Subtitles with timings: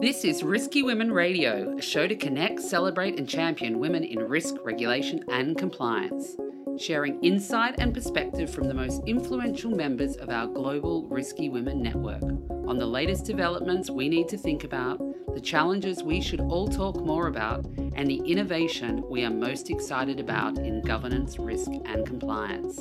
[0.00, 4.54] This is Risky Women Radio, a show to connect, celebrate, and champion women in risk,
[4.62, 6.36] regulation, and compliance.
[6.78, 12.22] Sharing insight and perspective from the most influential members of our global Risky Women network
[12.22, 15.00] on the latest developments we need to think about,
[15.34, 20.20] the challenges we should all talk more about, and the innovation we are most excited
[20.20, 22.80] about in governance, risk, and compliance.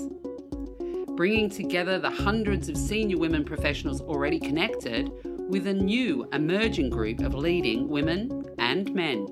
[1.15, 5.11] Bringing together the hundreds of senior women professionals already connected
[5.49, 9.25] with a new emerging group of leading women and men.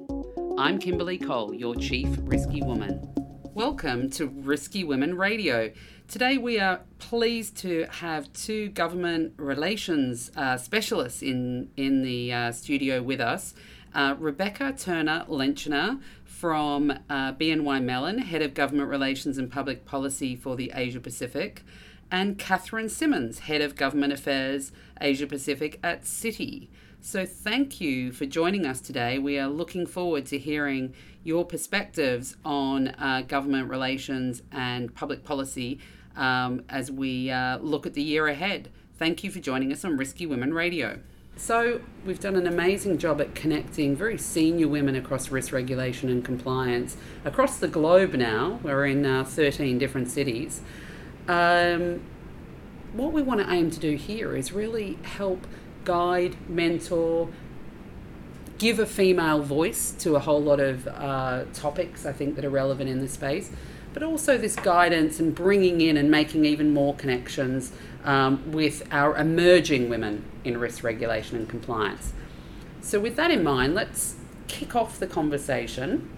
[0.57, 3.13] I'm Kimberly Cole, your Chief Risky Woman.
[3.53, 5.73] Welcome to Risky Women Radio.
[6.07, 12.51] Today we are pleased to have two government relations uh, specialists in, in the uh,
[12.53, 13.53] studio with us.
[13.93, 20.37] Uh, Rebecca Turner Lenchner from uh, BNY Mellon, Head of Government Relations and Public Policy
[20.37, 21.63] for the Asia Pacific,
[22.11, 26.67] and Catherine Simmons, Head of Government Affairs Asia Pacific at Citi.
[27.01, 29.19] So, thank you for joining us today.
[29.19, 35.79] We are looking forward to hearing your perspectives on uh, government relations and public policy
[36.15, 38.69] um, as we uh, look at the year ahead.
[38.97, 40.99] Thank you for joining us on Risky Women Radio.
[41.37, 46.23] So, we've done an amazing job at connecting very senior women across risk regulation and
[46.23, 48.59] compliance across the globe now.
[48.63, 50.61] We're in uh, 13 different cities.
[51.27, 52.01] Um,
[52.93, 55.45] what we want to aim to do here is really help
[55.83, 57.29] guide, mentor,
[58.57, 62.49] give a female voice to a whole lot of uh, topics I think that are
[62.49, 63.51] relevant in this space,
[63.93, 67.71] but also this guidance and bringing in and making even more connections
[68.03, 72.13] um, with our emerging women in risk regulation and compliance.
[72.81, 74.15] So, with that in mind, let's
[74.47, 76.09] kick off the conversation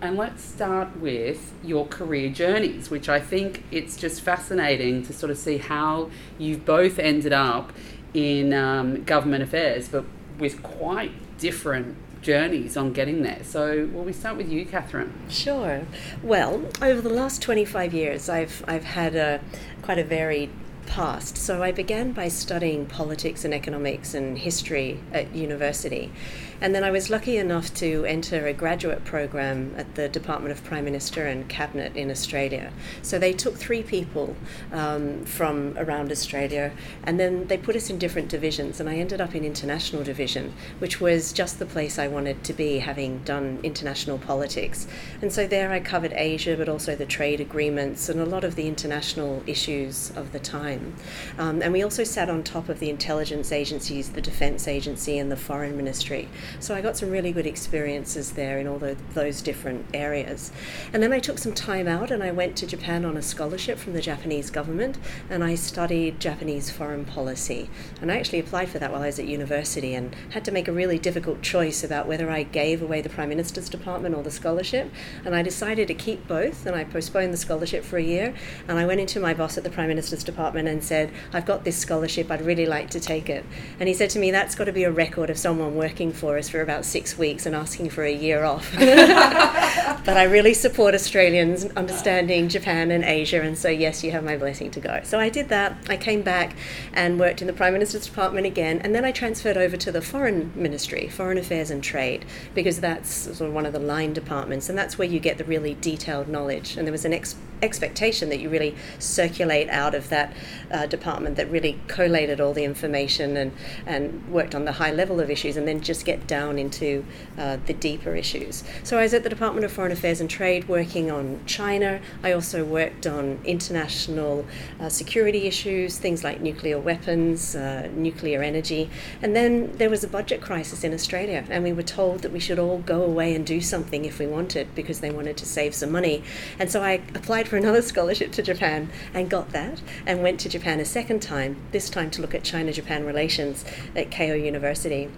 [0.00, 5.30] and let's start with your career journeys, which I think it's just fascinating to sort
[5.30, 7.72] of see how you've both ended up
[8.12, 10.04] in um, government affairs, but
[10.38, 13.42] with quite different journeys on getting there.
[13.44, 15.12] So, will we start with you, Catherine?
[15.28, 15.82] Sure.
[16.22, 19.40] Well, over the last 25 years, I've, I've had a
[19.82, 20.50] quite a varied
[20.86, 21.36] past.
[21.36, 26.12] So I began by studying politics and economics and history at university.
[26.60, 30.64] And then I was lucky enough to enter a graduate program at the Department of
[30.64, 32.72] Prime Minister and Cabinet in Australia.
[33.02, 34.36] So they took three people
[34.72, 36.72] um, from around Australia
[37.02, 38.80] and then they put us in different divisions.
[38.80, 42.52] And I ended up in International Division, which was just the place I wanted to
[42.52, 44.86] be, having done international politics.
[45.20, 48.54] And so there I covered Asia, but also the trade agreements and a lot of
[48.54, 50.94] the international issues of the time.
[51.38, 55.30] Um, and we also sat on top of the intelligence agencies, the Defence Agency, and
[55.30, 56.28] the Foreign Ministry.
[56.60, 60.52] So I got some really good experiences there in all the, those different areas.
[60.92, 63.78] And then I took some time out and I went to Japan on a scholarship
[63.78, 64.98] from the Japanese government
[65.30, 67.68] and I studied Japanese foreign policy.
[68.00, 70.68] And I actually applied for that while I was at university and had to make
[70.68, 74.30] a really difficult choice about whether I gave away the Prime Minister's department or the
[74.30, 74.90] scholarship.
[75.24, 78.34] And I decided to keep both and I postponed the scholarship for a year.
[78.68, 81.64] And I went into my boss at the Prime Minister's department and said, I've got
[81.64, 83.44] this scholarship, I'd really like to take it.
[83.78, 86.33] And he said to me, That's got to be a record of someone working for
[86.36, 88.70] us for about six weeks and asking for a year off.
[90.04, 94.36] but I really support Australians understanding Japan and Asia, and so yes, you have my
[94.36, 95.00] blessing to go.
[95.04, 95.76] So I did that.
[95.88, 96.56] I came back
[96.92, 100.02] and worked in the Prime Minister's Department again, and then I transferred over to the
[100.02, 102.24] Foreign Ministry, Foreign Affairs and Trade,
[102.54, 105.44] because that's sort of one of the line departments, and that's where you get the
[105.44, 106.76] really detailed knowledge.
[106.76, 110.34] And there was an ex- expectation that you really circulate out of that
[110.70, 113.52] uh, department that really collated all the information and,
[113.86, 117.04] and worked on the high level of issues, and then just get down into
[117.38, 118.64] uh, the deeper issues.
[118.82, 122.00] So I was at the Department of Foreign Affairs and Trade working on China.
[122.22, 124.46] I also worked on international
[124.80, 128.90] uh, security issues, things like nuclear weapons, uh, nuclear energy.
[129.22, 132.40] And then there was a budget crisis in Australia, and we were told that we
[132.40, 135.74] should all go away and do something if we wanted because they wanted to save
[135.74, 136.22] some money.
[136.58, 140.48] And so I applied for another scholarship to Japan and got that, and went to
[140.48, 143.64] Japan a second time, this time to look at China Japan relations
[143.94, 145.10] at Keio University.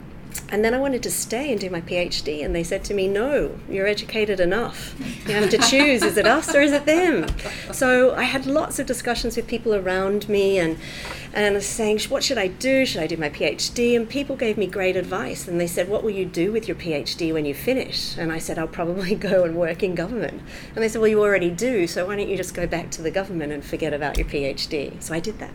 [0.48, 3.08] And then I wanted to stay and do my PhD, and they said to me,
[3.08, 4.94] No, you're educated enough.
[5.26, 7.26] You have to choose is it us or is it them?
[7.72, 10.78] So I had lots of discussions with people around me and,
[11.34, 12.86] and saying, What should I do?
[12.86, 13.96] Should I do my PhD?
[13.96, 16.76] And people gave me great advice, and they said, What will you do with your
[16.76, 18.16] PhD when you finish?
[18.16, 20.40] And I said, I'll probably go and work in government.
[20.74, 23.02] And they said, Well, you already do, so why don't you just go back to
[23.02, 25.02] the government and forget about your PhD?
[25.02, 25.54] So I did that.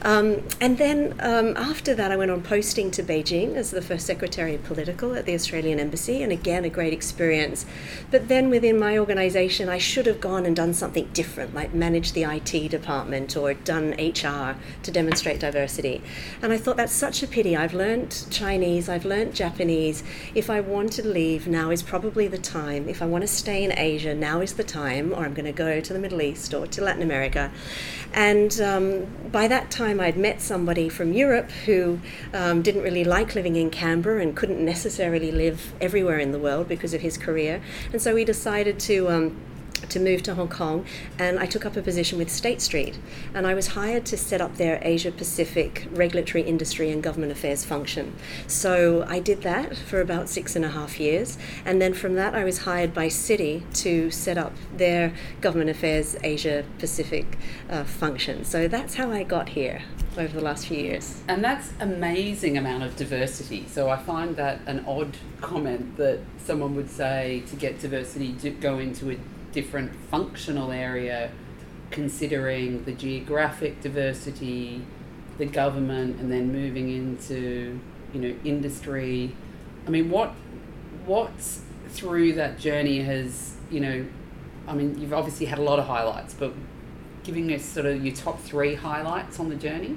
[0.00, 4.01] Um, and then um, after that, I went on posting to Beijing as the first
[4.02, 7.64] secretary of political at the Australian Embassy, and again, a great experience.
[8.10, 12.14] But then within my organization, I should have gone and done something different, like managed
[12.14, 16.02] the IT department or done HR to demonstrate diversity.
[16.42, 17.56] And I thought that's such a pity.
[17.56, 20.02] I've learnt Chinese, I've learnt Japanese.
[20.34, 22.88] If I want to leave, now is probably the time.
[22.88, 25.52] If I want to stay in Asia, now is the time, or I'm going to
[25.52, 27.50] go to the Middle East or to Latin America.
[28.12, 32.00] And um, by that time, I'd met somebody from Europe who
[32.34, 36.94] um, didn't really like living in And couldn't necessarily live everywhere in the world because
[36.94, 37.60] of his career.
[37.92, 39.08] And so we decided to.
[39.08, 39.36] Um,
[39.88, 40.84] to move to Hong Kong,
[41.18, 42.98] and I took up a position with State Street.
[43.34, 47.64] And I was hired to set up their Asia Pacific regulatory industry and government affairs
[47.64, 48.14] function.
[48.46, 52.34] So I did that for about six and a half years, and then from that,
[52.34, 57.38] I was hired by Citi to set up their government affairs Asia Pacific
[57.70, 58.44] uh, function.
[58.44, 59.82] So that's how I got here
[60.16, 61.22] over the last few years.
[61.28, 63.66] And that's amazing amount of diversity.
[63.68, 68.50] So I find that an odd comment that someone would say to get diversity to
[68.50, 69.16] go into a
[69.52, 71.30] different functional area,
[71.90, 74.84] considering the geographic diversity,
[75.38, 77.78] the government, and then moving into
[78.12, 79.34] you know industry.
[79.86, 80.34] I mean, what
[81.06, 84.06] what's through that journey has you know,
[84.68, 86.52] I mean, you've obviously had a lot of highlights, but
[87.24, 89.96] giving us sort of your top three highlights on the journey?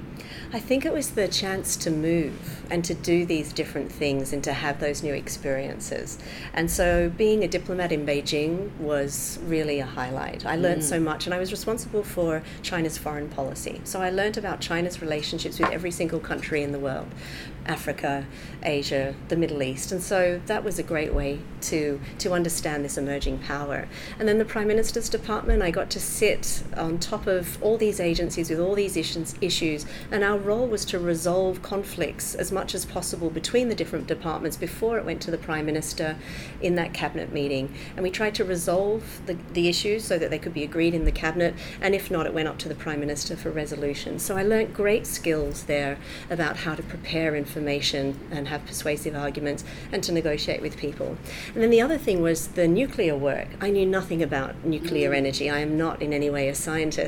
[0.52, 4.42] I think it was the chance to move and to do these different things and
[4.44, 6.18] to have those new experiences.
[6.52, 10.46] And so being a diplomat in Beijing was really a highlight.
[10.46, 10.88] I learned mm.
[10.88, 13.80] so much and I was responsible for China's foreign policy.
[13.84, 17.08] So I learned about China's relationships with every single country in the world.
[17.66, 18.26] Africa,
[18.62, 19.92] Asia, the Middle East.
[19.92, 23.88] And so that was a great way to, to understand this emerging power.
[24.18, 28.00] And then the Prime Minister's Department, I got to sit on top of all these
[28.00, 32.84] agencies with all these issues, and our role was to resolve conflicts as much as
[32.84, 36.16] possible between the different departments before it went to the Prime Minister
[36.60, 37.72] in that cabinet meeting.
[37.94, 41.04] And we tried to resolve the, the issues so that they could be agreed in
[41.04, 44.18] the cabinet, and if not, it went up to the Prime Minister for resolution.
[44.18, 45.98] So I learnt great skills there
[46.28, 51.16] about how to prepare information information and have persuasive arguments and to negotiate with people.
[51.54, 53.48] And then the other thing was the nuclear work.
[53.60, 55.16] I knew nothing about nuclear mm.
[55.16, 55.50] energy.
[55.50, 57.05] I am not in any way a scientist.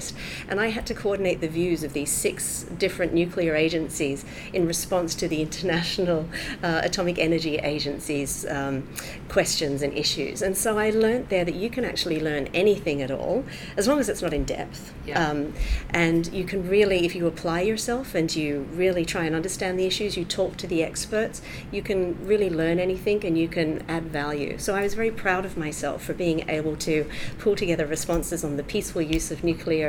[0.49, 5.15] And I had to coordinate the views of these six different nuclear agencies in response
[5.17, 6.29] to the International
[6.62, 8.89] uh, Atomic Energy Agency's um,
[9.29, 10.43] questions and issues.
[10.43, 13.45] And so I learned there that you can actually learn anything at all
[13.77, 14.93] as long as it's not in depth.
[15.06, 15.29] Yeah.
[15.29, 15.55] Um,
[15.91, 19.87] and you can really, if you apply yourself and you really try and understand the
[19.87, 24.05] issues, you talk to the experts, you can really learn anything and you can add
[24.05, 24.59] value.
[24.59, 27.09] So I was very proud of myself for being able to
[27.39, 29.88] pull together responses on the peaceful use of nuclear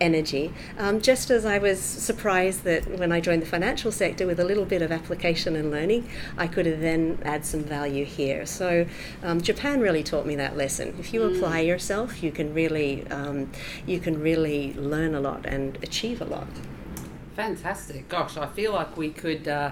[0.00, 0.52] energy.
[0.78, 4.44] Um, just as I was surprised that when I joined the financial sector with a
[4.44, 8.46] little bit of application and learning, I could have then add some value here.
[8.46, 8.86] So
[9.22, 10.94] um, Japan really taught me that lesson.
[10.98, 11.36] If you mm.
[11.36, 13.50] apply yourself, you can really um,
[13.86, 16.48] you can really learn a lot and achieve a lot.
[17.36, 18.08] Fantastic.
[18.08, 19.70] Gosh, I feel like we could uh,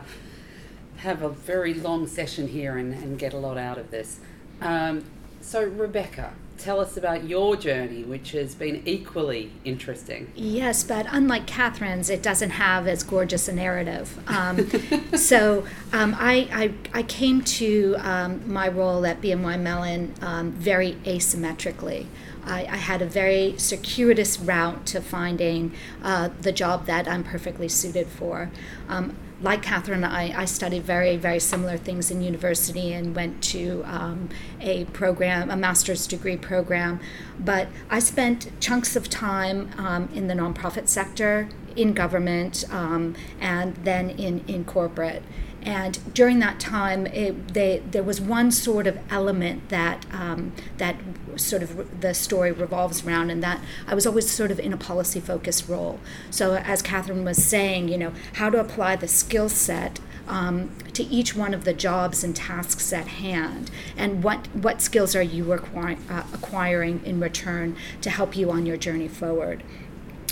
[0.98, 4.20] have a very long session here and, and get a lot out of this.
[4.60, 5.04] Um,
[5.40, 10.30] so, Rebecca, tell us about your journey, which has been equally interesting.
[10.34, 14.18] Yes, but unlike Catherine's, it doesn't have as gorgeous a narrative.
[14.28, 14.68] Um,
[15.16, 20.94] so um, I, I, I, came to um, my role at BNY Mellon um, very
[21.04, 22.06] asymmetrically.
[22.44, 27.68] I, I, had a very circuitous route to finding uh, the job that I'm perfectly
[27.68, 28.50] suited for.
[28.88, 33.84] Um, like Catherine, I, I, studied very, very similar things in university and went to
[33.86, 34.28] um,
[34.60, 36.98] a program, a master's degree program.
[37.38, 43.76] But I spent chunks of time um, in the nonprofit sector, in government, um, and
[43.76, 45.22] then in, in corporate.
[45.68, 50.96] And during that time, it, they, there was one sort of element that um, that
[51.36, 54.78] sort of the story revolves around, and that I was always sort of in a
[54.78, 56.00] policy focused role.
[56.30, 61.02] So, as Catherine was saying, you know, how to apply the skill set um, to
[61.04, 65.52] each one of the jobs and tasks at hand, and what what skills are you
[65.52, 69.62] uh, acquiring in return to help you on your journey forward.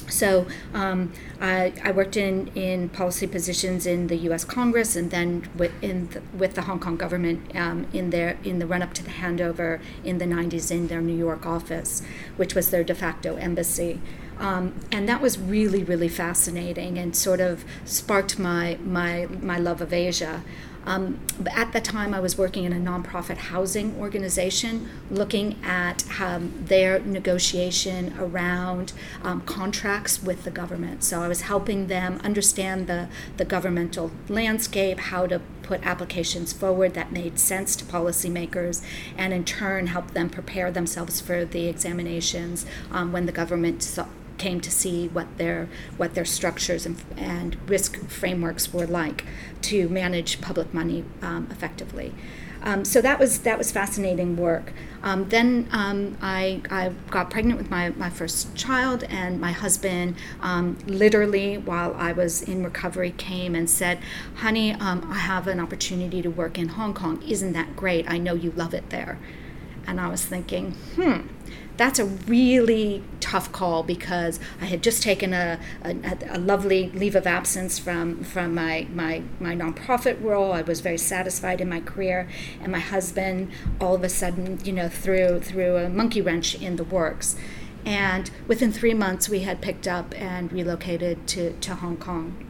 [0.09, 4.45] So um, I, I, worked in, in policy positions in the U.S.
[4.45, 8.59] Congress and then with, in the, with the Hong Kong government um, in their in
[8.59, 12.03] the run up to the handover in the 90s in their New York office,
[12.37, 14.01] which was their de facto embassy.
[14.39, 19.81] Um, and that was really really fascinating and sort of sparked my my my love
[19.81, 20.43] of Asia.
[20.87, 26.53] Um, at the time, I was working in a nonprofit housing organization looking at um,
[26.67, 31.03] their negotiation around um, contracts with the government.
[31.03, 36.95] So I was helping them understand the, the governmental landscape, how to put applications forward
[36.95, 38.83] that made sense to policymakers,
[39.17, 43.83] and in turn help them prepare themselves for the examinations um, when the government
[44.39, 49.25] came to see what their what their structures and, and risk frameworks were like
[49.63, 52.13] to manage public money um, effectively.
[52.63, 54.73] Um, so that was that was fascinating work.
[55.03, 60.17] Um, then um, I, I got pregnant with my, my first child, and my husband
[60.41, 64.01] um, literally, while I was in recovery, came and said,
[64.37, 67.23] "Honey, um, I have an opportunity to work in Hong Kong.
[67.23, 68.11] Isn't that great?
[68.11, 69.19] I know you love it there."
[69.87, 71.29] And I was thinking, hmm,
[71.77, 75.97] that's a really tough call because I had just taken a, a,
[76.31, 80.53] a, lovely leave of absence from, from my, my, my nonprofit role.
[80.53, 82.29] I was very satisfied in my career,
[82.63, 86.77] and my husband all of a sudden, you know, threw, threw a monkey wrench in
[86.77, 87.37] the works.
[87.85, 92.46] And within three months, we had picked up and relocated to, to Hong Kong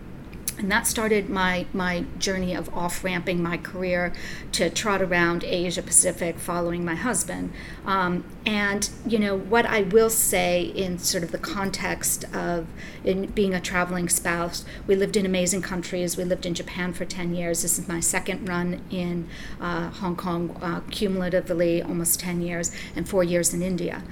[0.59, 4.13] and that started my my journey of off ramping my career
[4.53, 7.53] to trot around Asia Pacific following my husband.
[7.85, 12.67] Um, and you know what I will say in sort of the context of
[13.05, 16.17] in being a traveling spouse, we lived in amazing countries.
[16.17, 17.63] We lived in Japan for ten years.
[17.63, 19.29] This is my second run in
[19.61, 24.03] uh, Hong Kong, uh, cumulatively almost ten years, and four years in India.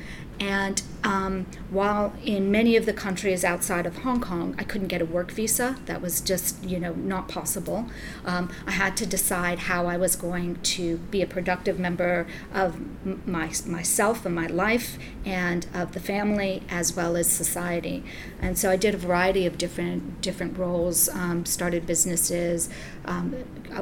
[0.41, 5.03] And um, while in many of the countries outside of Hong Kong, I couldn't get
[5.03, 7.87] a work visa, that was just you know not possible.
[8.25, 12.81] Um, I had to decide how I was going to be a productive member of
[13.27, 18.03] my myself and my life, and of the family as well as society.
[18.41, 21.09] And so I did a variety of different different roles.
[21.11, 22.71] Um, started businesses,
[23.05, 23.35] um,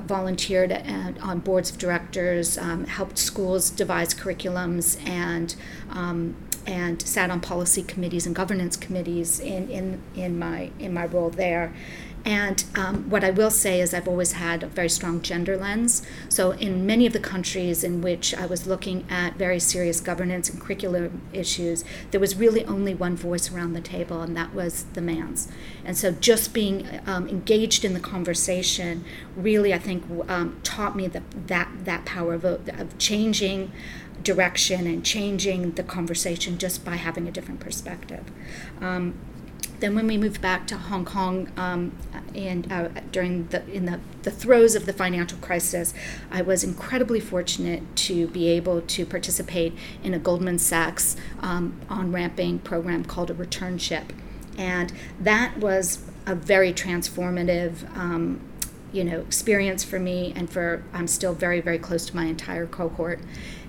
[0.07, 5.55] volunteered at, on boards of directors, um, helped schools devise curriculums, and
[5.91, 6.35] um,
[6.67, 11.31] and sat on policy committees and governance committees in, in, in my in my role
[11.31, 11.75] there.
[12.25, 16.03] And um, what I will say is, I've always had a very strong gender lens.
[16.29, 20.49] So, in many of the countries in which I was looking at very serious governance
[20.49, 24.85] and curriculum issues, there was really only one voice around the table, and that was
[24.93, 25.49] the man's.
[25.85, 29.05] And so, just being um, engaged in the conversation
[29.37, 33.73] really, I think, um, taught me the, that, that power of, of changing
[34.23, 38.25] direction and changing the conversation just by having a different perspective.
[38.81, 39.15] Um,
[39.83, 41.93] then when we moved back to Hong Kong um,
[42.35, 45.93] and uh, during the in the, the throes of the financial crisis,
[46.31, 52.13] I was incredibly fortunate to be able to participate in a Goldman Sachs um, on
[52.13, 54.11] ramping program called a returnship,
[54.57, 57.95] and that was a very transformative.
[57.97, 58.41] Um,
[58.93, 62.67] you know, experience for me, and for I'm still very, very close to my entire
[62.67, 63.21] cohort,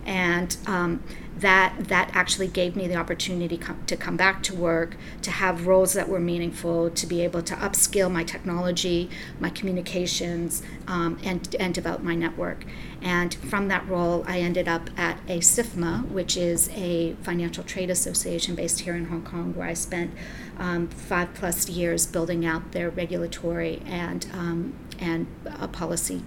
[0.06, 1.02] and um,
[1.38, 5.94] that that actually gave me the opportunity to come back to work, to have roles
[5.94, 9.10] that were meaningful, to be able to upskill my technology,
[9.40, 12.66] my communications, um, and and develop my network.
[13.02, 18.56] And from that role, I ended up at ASIFMA, which is a financial trade association
[18.56, 20.14] based here in Hong Kong, where I spent
[20.58, 25.28] um, five plus years building out their regulatory and um, and
[25.60, 26.22] a policy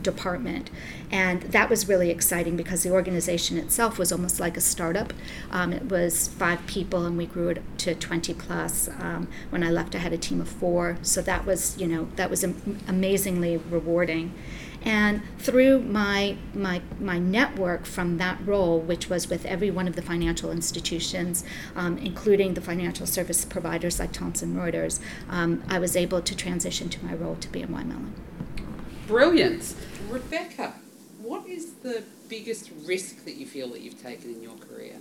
[0.00, 0.70] department.
[1.10, 5.12] And that was really exciting because the organization itself was almost like a startup.
[5.50, 8.88] Um, it was five people, and we grew it to 20 plus.
[8.98, 10.96] Um, when I left, I had a team of four.
[11.02, 14.32] So that was, you know, that was am- amazingly rewarding.
[14.84, 19.94] And through my, my, my network from that role, which was with every one of
[19.94, 21.44] the financial institutions,
[21.76, 26.88] um, including the financial service providers like Thomson Reuters, um, I was able to transition
[26.88, 28.14] to my role to BNY Mellon.
[29.12, 29.74] Brilliant.
[30.08, 30.72] Rebecca,
[31.20, 34.94] what is the biggest risk that you feel that you've taken in your career?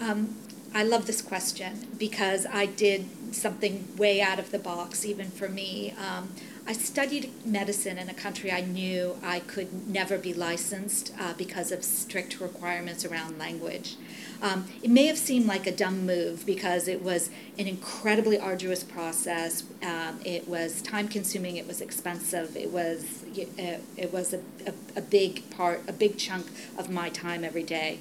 [0.00, 0.34] Um,
[0.74, 5.48] I love this question because I did something way out of the box, even for
[5.48, 5.92] me.
[5.92, 6.30] Um,
[6.66, 11.70] I studied medicine in a country I knew I could never be licensed uh, because
[11.70, 13.94] of strict requirements around language.
[14.42, 18.84] Um, it may have seemed like a dumb move because it was an incredibly arduous
[18.84, 19.64] process.
[19.82, 21.56] Um, it was time consuming.
[21.56, 22.56] It was expensive.
[22.56, 23.48] It was it,
[23.96, 26.46] it was a, a, a big part, a big chunk
[26.78, 27.98] of my time every day.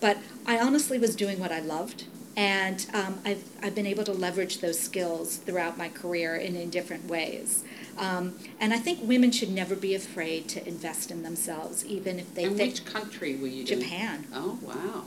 [0.00, 2.04] But I honestly was doing what I loved.
[2.36, 6.70] And um, I've, I've been able to leverage those skills throughout my career in, in
[6.70, 7.64] different ways.
[7.98, 12.32] Um, and I think women should never be afraid to invest in themselves, even if
[12.34, 12.44] they.
[12.44, 13.64] And which country were you?
[13.64, 14.26] Japan.
[14.30, 14.34] In?
[14.34, 15.04] Oh wow!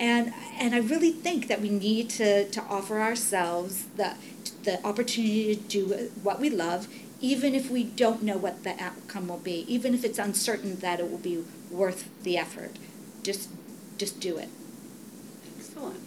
[0.00, 4.14] And and I really think that we need to to offer ourselves the
[4.64, 6.88] the opportunity to do what we love
[7.24, 11.00] even if we don't know what the outcome will be, even if it's uncertain that
[11.00, 12.72] it will be worth the effort.
[13.22, 13.48] Just,
[13.96, 14.50] just do it.
[15.58, 16.00] Excellent.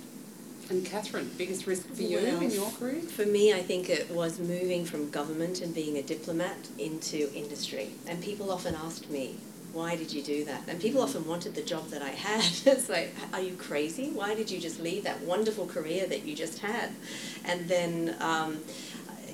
[0.69, 3.01] And Catherine, biggest risk for you Well, in your career?
[3.01, 7.93] For me, I think it was moving from government and being a diplomat into industry.
[8.05, 9.37] And people often asked me,
[9.77, 10.63] why did you do that?
[10.67, 12.43] And people often wanted the job that I had.
[12.65, 14.09] it's like, are you crazy?
[14.09, 16.89] Why did you just leave that wonderful career that you just had?
[17.45, 18.57] And then, um,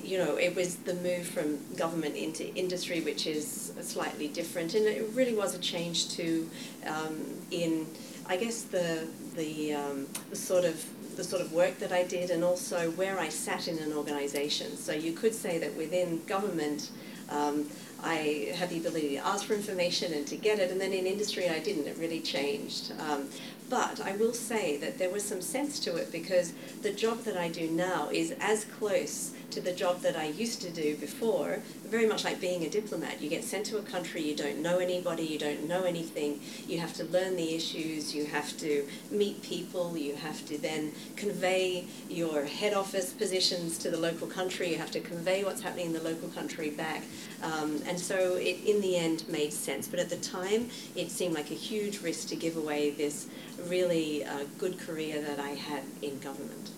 [0.04, 4.74] you know, it was the move from government into industry, which is slightly different.
[4.74, 6.50] And it really was a change to,
[6.88, 7.88] um, in,
[8.28, 10.86] I guess, the, the, um, the sort of
[11.16, 14.76] the sort of work that I did and also where I sat in an organisation.
[14.78, 16.90] So you could say that within government,
[17.30, 17.68] um,
[18.04, 21.06] I had the ability to ask for information and to get it, and then in
[21.06, 21.88] industry I didn't.
[21.88, 22.92] It really changed.
[23.00, 23.30] Um,
[23.70, 27.38] but I will say that there was some sense to it because the job that
[27.38, 31.60] I do now is as close to the job that I used to do before,
[31.86, 33.22] very much like being a diplomat.
[33.22, 36.80] You get sent to a country, you don't know anybody, you don't know anything, you
[36.80, 41.86] have to learn the issues, you have to meet people, you have to then convey
[42.10, 45.94] your head office positions to the local country, you have to convey what's happening in
[45.94, 47.04] the local country back.
[47.44, 49.88] Um, and so it, in the end, made sense.
[49.88, 53.28] But at the time, it seemed like a huge risk to give away this
[53.68, 56.72] really uh, good career that I had in government.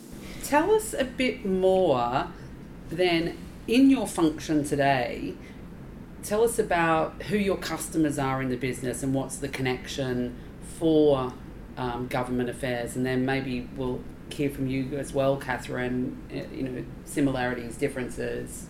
[0.44, 2.28] Tell us a bit more
[2.90, 3.38] then
[3.68, 5.36] in your function today.
[6.24, 10.36] Tell us about who your customers are in the business and what's the connection
[10.80, 11.32] for
[11.78, 16.18] um, government affairs, and then maybe we'll hear from you as well, Catherine.
[16.32, 18.68] uh, You know, similarities, differences.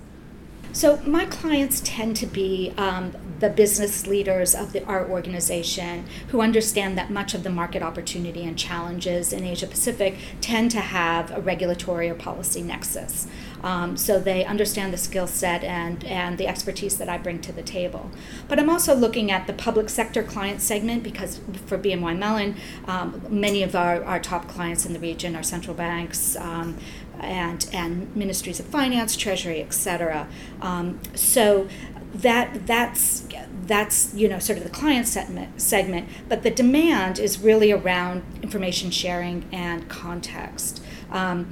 [0.76, 6.42] So my clients tend to be um, the business leaders of the, our organization who
[6.42, 11.32] understand that much of the market opportunity and challenges in Asia Pacific tend to have
[11.32, 13.26] a regulatory or policy nexus.
[13.64, 17.54] Um, so they understand the skill set and, and the expertise that I bring to
[17.54, 18.12] the table.
[18.50, 23.22] But I'm also looking at the public sector client segment because for BNY Mellon, um,
[23.30, 26.78] many of our, our top clients in the region are central banks, um,
[27.20, 30.28] and and ministries of finance, treasury, etc.
[30.62, 31.68] Um, so
[32.14, 33.28] that that's
[33.68, 38.24] that's you know sort of the client segment segment, but the demand is really around
[38.42, 40.82] information sharing and context.
[41.12, 41.50] Um,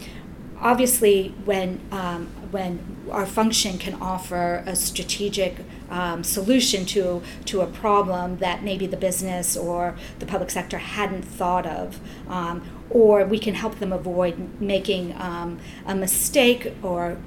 [0.60, 5.58] obviously, when um, when our function can offer a strategic
[5.90, 11.24] um, solution to to a problem that maybe the business or the public sector hadn't
[11.24, 12.00] thought of,
[12.30, 17.18] um, or we can help them avoid making um, a mistake or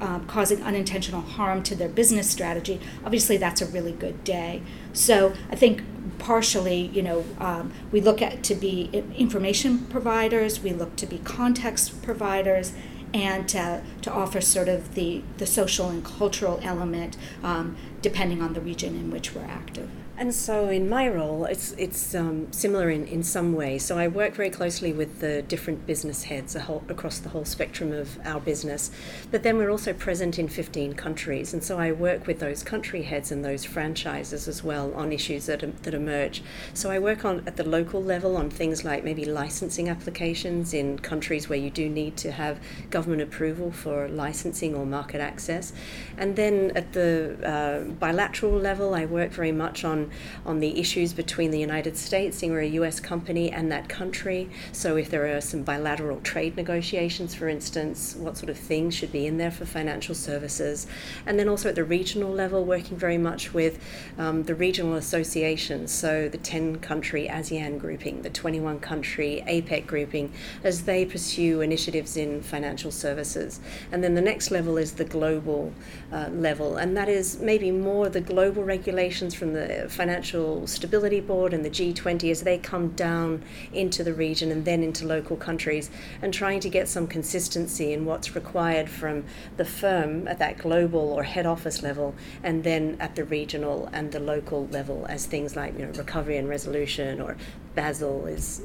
[0.00, 2.80] um, causing unintentional harm to their business strategy.
[3.04, 4.62] Obviously, that's a really good day.
[4.92, 5.82] So I think
[6.18, 11.18] partially, you know, um, we look at to be information providers, we look to be
[11.18, 12.72] context providers,
[13.14, 18.52] and to, to offer sort of the, the social and cultural element um, depending on
[18.52, 19.88] the region in which we're active.
[20.18, 23.84] And so, in my role, it's it's um, similar in, in some ways.
[23.84, 27.92] So, I work very closely with the different business heads whole, across the whole spectrum
[27.92, 28.90] of our business.
[29.30, 33.02] But then we're also present in 15 countries, and so I work with those country
[33.02, 36.42] heads and those franchises as well on issues that that emerge.
[36.72, 40.98] So, I work on at the local level on things like maybe licensing applications in
[40.98, 45.74] countries where you do need to have government approval for licensing or market access,
[46.16, 50.05] and then at the uh, bilateral level, I work very much on
[50.44, 54.48] on the issues between the United States, seeing we're a US company, and that country.
[54.72, 59.12] So if there are some bilateral trade negotiations, for instance, what sort of things should
[59.12, 60.86] be in there for financial services.
[61.26, 63.78] And then also at the regional level, working very much with
[64.18, 70.32] um, the regional associations, so the 10 country ASEAN grouping, the 21 country APEC grouping,
[70.64, 73.60] as they pursue initiatives in financial services.
[73.92, 75.72] And then the next level is the global
[76.12, 81.54] uh, level, and that is maybe more the global regulations from the Financial Stability Board
[81.54, 85.90] and the G20 as they come down into the region and then into local countries,
[86.20, 89.24] and trying to get some consistency in what's required from
[89.56, 94.12] the firm at that global or head office level, and then at the regional and
[94.12, 97.36] the local level as things like you know recovery and resolution or
[97.74, 98.62] Basel is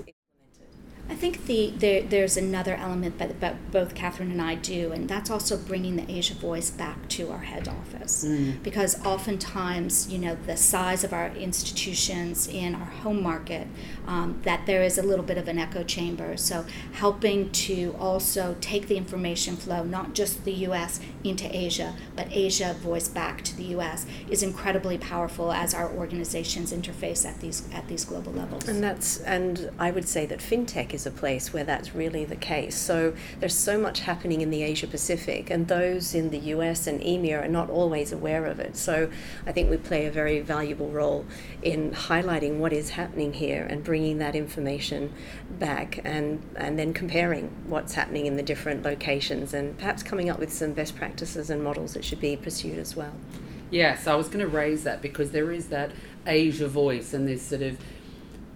[1.11, 5.09] I think the there, there's another element that, that both Catherine and I do, and
[5.09, 8.23] that's also bringing the Asia voice back to our head office.
[8.23, 8.63] Mm.
[8.63, 13.67] Because oftentimes, you know, the size of our institutions in our home market,
[14.07, 16.37] um, that there is a little bit of an echo chamber.
[16.37, 21.01] So helping to also take the information flow, not just the U.S.
[21.23, 24.05] into Asia, but Asia voice back to the U.S.
[24.29, 28.67] is incredibly powerful as our organizations interface at these at these global levels.
[28.67, 32.35] And that's and I would say that fintech is a place where that's really the
[32.35, 32.75] case.
[32.75, 36.99] So there's so much happening in the Asia Pacific, and those in the US and
[37.01, 38.75] EMEA are not always aware of it.
[38.75, 39.09] So
[39.45, 41.25] I think we play a very valuable role
[41.61, 45.13] in highlighting what is happening here and bringing that information
[45.59, 50.39] back and, and then comparing what's happening in the different locations and perhaps coming up
[50.39, 51.10] with some best practices
[51.49, 53.13] and models that should be pursued as well.
[53.69, 55.91] Yes, I was going to raise that because there is that
[56.27, 57.77] Asia voice and this sort of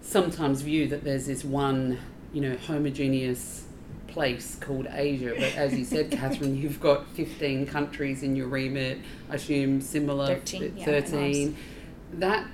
[0.01, 1.97] sometimes view that there's this one,
[2.33, 3.65] you know, homogeneous
[4.07, 5.33] place called Asia.
[5.35, 8.99] But as you said, Catherine, you've got 15 countries in your remit.
[9.29, 10.83] I assume similar 13.
[10.83, 11.51] 13.
[11.51, 12.47] Yeah, that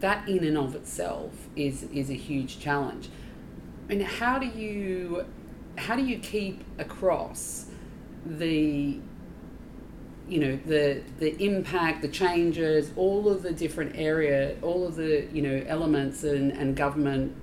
[0.00, 3.08] that in and of itself is is a huge challenge.
[3.88, 5.24] And how do you
[5.76, 7.66] how do you keep across
[8.26, 8.98] the
[10.28, 15.26] you know the the impact the changes all of the different area all of the
[15.32, 17.34] you know elements and, and government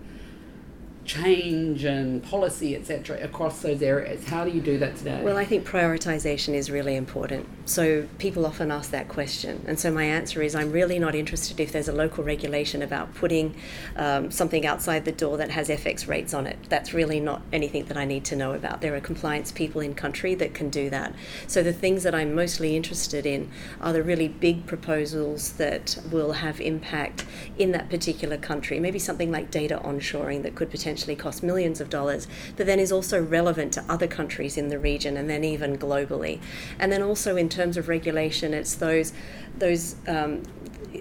[1.05, 4.25] change and policy, etc., across those areas?
[4.25, 5.21] How do you do that today?
[5.23, 7.47] Well, I think prioritization is really important.
[7.65, 9.63] So people often ask that question.
[9.67, 13.13] And so my answer is I'm really not interested if there's a local regulation about
[13.13, 13.55] putting
[13.95, 16.57] um, something outside the door that has FX rates on it.
[16.69, 18.81] That's really not anything that I need to know about.
[18.81, 21.13] There are compliance people in country that can do that.
[21.47, 26.33] So the things that I'm mostly interested in are the really big proposals that will
[26.33, 27.25] have impact
[27.57, 28.79] in that particular country.
[28.79, 32.79] Maybe something like data onshoring that could potentially potentially cost millions of dollars, but then
[32.79, 36.39] is also relevant to other countries in the region and then even globally.
[36.79, 39.11] And then also in terms of regulation, it's those
[39.57, 40.43] those um,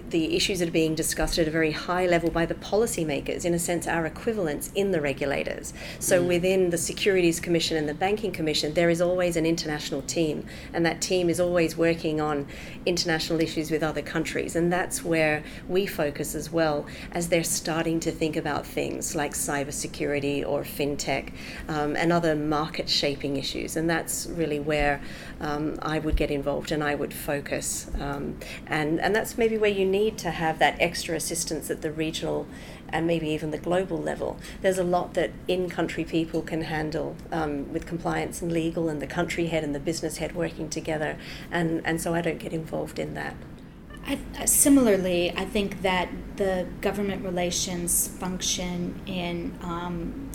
[0.09, 3.53] the issues that are being discussed at a very high level by the policymakers, in
[3.53, 5.73] a sense, are equivalents in the regulators.
[5.99, 6.27] So mm.
[6.27, 10.85] within the Securities Commission and the Banking Commission, there is always an international team, and
[10.85, 12.47] that team is always working on
[12.85, 14.55] international issues with other countries.
[14.55, 19.33] And that's where we focus as well, as they're starting to think about things like
[19.33, 21.33] cybersecurity or fintech
[21.67, 23.75] um, and other market shaping issues.
[23.75, 25.01] And that's really where
[25.39, 27.89] um, I would get involved and I would focus.
[27.99, 31.91] Um, and, and that's maybe where you need to have that extra assistance at the
[31.91, 32.47] regional
[32.89, 34.37] and maybe even the global level.
[34.61, 39.01] There's a lot that in country people can handle um, with compliance and legal and
[39.01, 41.17] the country head and the business head working together.
[41.51, 43.35] And, and so I don't get involved in that.
[44.07, 50.29] I, similarly, I think that the government relations function in um,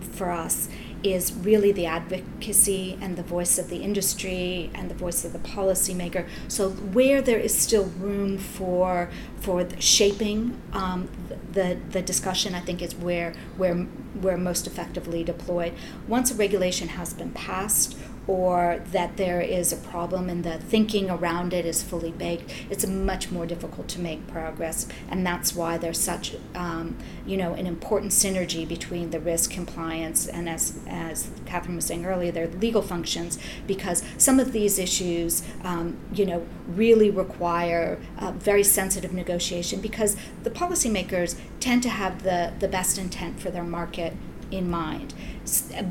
[0.00, 0.68] for us
[1.02, 5.38] is really the advocacy and the voice of the industry and the voice of the
[5.38, 6.26] policymaker.
[6.48, 9.10] So where there is still room for
[9.40, 11.08] for shaping um,
[11.52, 13.86] the the discussion, I think is where where
[14.20, 15.72] we're most effectively deployed.
[16.06, 21.10] Once a regulation has been passed or that there is a problem and the thinking
[21.10, 24.86] around it is fully baked, it's much more difficult to make progress.
[25.08, 30.26] And that's why there's such, um, you know, an important synergy between the risk compliance
[30.26, 35.42] and as, as Catherine was saying earlier, their legal functions, because some of these issues,
[35.64, 37.98] um, you know, really require
[38.34, 43.64] very sensitive negotiation because the policymakers tend to have the, the best intent for their
[43.64, 44.14] market
[44.50, 45.14] in mind.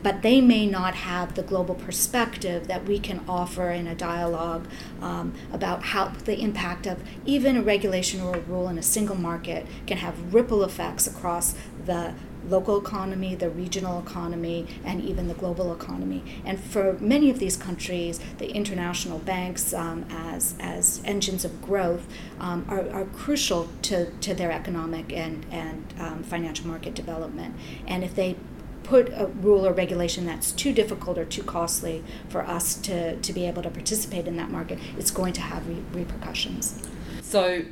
[0.01, 4.67] But they may not have the global perspective that we can offer in a dialogue
[5.01, 9.15] um, about how the impact of even a regulation or a rule in a single
[9.15, 12.13] market can have ripple effects across the
[12.47, 16.23] local economy, the regional economy, and even the global economy.
[16.45, 22.07] And for many of these countries, the international banks, um, as, as engines of growth,
[22.39, 27.55] um, are, are crucial to, to their economic and, and um, financial market development.
[27.87, 28.35] And if they
[28.83, 33.33] put a rule or regulation that's too difficult or too costly for us to, to
[33.33, 36.87] be able to participate in that market, it's going to have re- repercussions.
[37.21, 37.65] So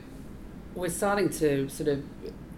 [0.76, 2.04] we're starting to sort of,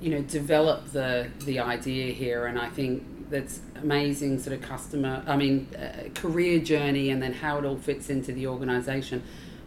[0.02, 5.24] you know, develop the the idea here, and I think that's amazing sort of customer,
[5.28, 9.24] I mean, uh, career journey, and then how it all fits into the organisation.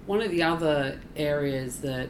[0.06, 2.08] One of the other areas that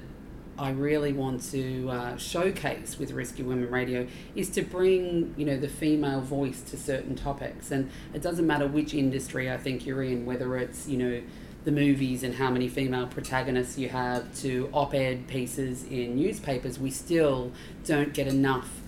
[0.58, 5.58] I really want to uh, showcase with Risky Women Radio is to bring you know
[5.58, 10.02] the female voice to certain topics, and it doesn't matter which industry I think you're
[10.02, 11.22] in, whether it's you know
[11.64, 16.90] the movies and how many female protagonists you have to op-ed pieces in newspapers, we
[16.90, 17.52] still
[17.84, 18.80] don't get enough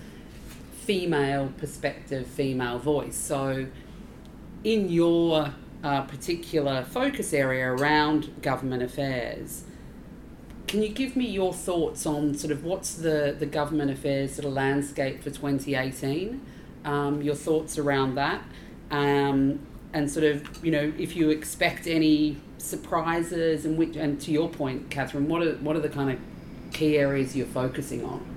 [0.81, 3.15] female perspective, female voice.
[3.15, 3.67] So,
[4.63, 9.65] in your uh, particular focus area around government affairs
[10.67, 14.45] can you give me your thoughts on sort of what's the, the government affairs sort
[14.45, 16.41] of landscape for 2018?
[16.83, 18.43] Um, your thoughts around that,
[18.91, 24.31] um, and sort of you know if you expect any surprises and which and to
[24.31, 26.19] your point, Catherine, what are what are the kind of
[26.73, 28.34] key areas you're focusing on?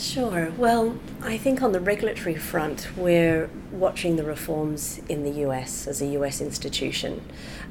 [0.00, 0.50] Sure.
[0.56, 6.00] Well, I think on the regulatory front, we're watching the reforms in the US as
[6.00, 7.22] a US institution.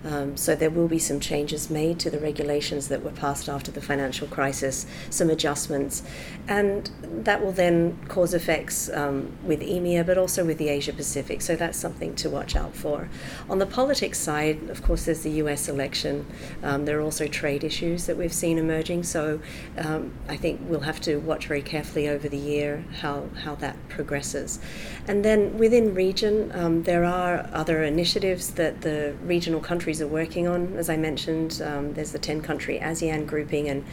[0.05, 3.71] Um, so there will be some changes made to the regulations that were passed after
[3.71, 6.03] the financial crisis, some adjustments,
[6.47, 11.41] and that will then cause effects um, with EMEA but also with the Asia Pacific.
[11.41, 13.09] So that's something to watch out for.
[13.49, 16.25] On the politics side, of course, there's the US election.
[16.63, 19.03] Um, there are also trade issues that we've seen emerging.
[19.03, 19.41] So
[19.77, 23.77] um, I think we'll have to watch very carefully over the year how, how that
[23.87, 24.59] progresses.
[25.07, 30.47] And then within region, um, there are other initiatives that the regional countries are working
[30.47, 30.75] on.
[30.75, 33.85] As I mentioned, um, there's the 10 country ASEAN grouping, and,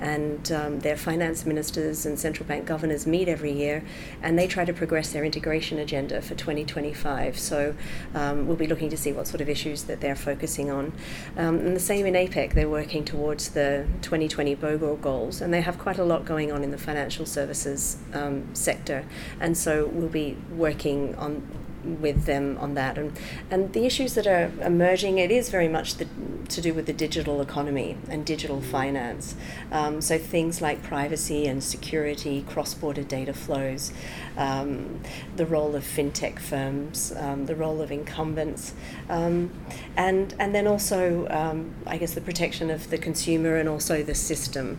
[0.00, 3.84] and um, their finance ministers and central bank governors meet every year,
[4.22, 7.38] and they try to progress their integration agenda for 2025.
[7.38, 7.74] So
[8.14, 10.92] um, we'll be looking to see what sort of issues that they're focusing on.
[11.36, 15.60] Um, and the same in APEC, they're working towards the 2020 Bogor goals, and they
[15.60, 17.73] have quite a lot going on in the financial services
[18.12, 19.04] um, sector.
[19.40, 21.42] And so we'll be working on
[21.84, 22.98] with them on that.
[22.98, 23.18] And,
[23.50, 26.06] and the issues that are emerging, it is very much the,
[26.48, 29.34] to do with the digital economy and digital finance.
[29.70, 33.92] Um, so things like privacy and security, cross border data flows,
[34.36, 35.00] um,
[35.36, 38.74] the role of fintech firms, um, the role of incumbents,
[39.08, 39.50] um,
[39.96, 44.14] and, and then also, um, I guess, the protection of the consumer and also the
[44.14, 44.78] system.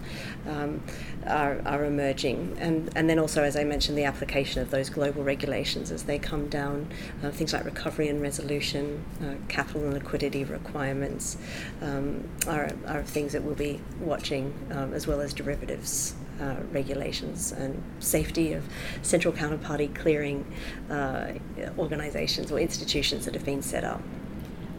[1.28, 2.56] Are, are emerging.
[2.60, 6.20] And, and then also, as I mentioned, the application of those global regulations as they
[6.20, 6.88] come down,
[7.24, 11.38] uh, things like recovery and resolution, uh, capital and liquidity requirements
[11.82, 16.14] um, are, are things that we'll be watching, um, as well as derivatives.
[16.38, 18.62] Uh, regulations and safety of
[19.02, 20.46] central counterparty clearing
[20.90, 21.32] uh,
[21.78, 24.02] organizations or institutions that have been set up.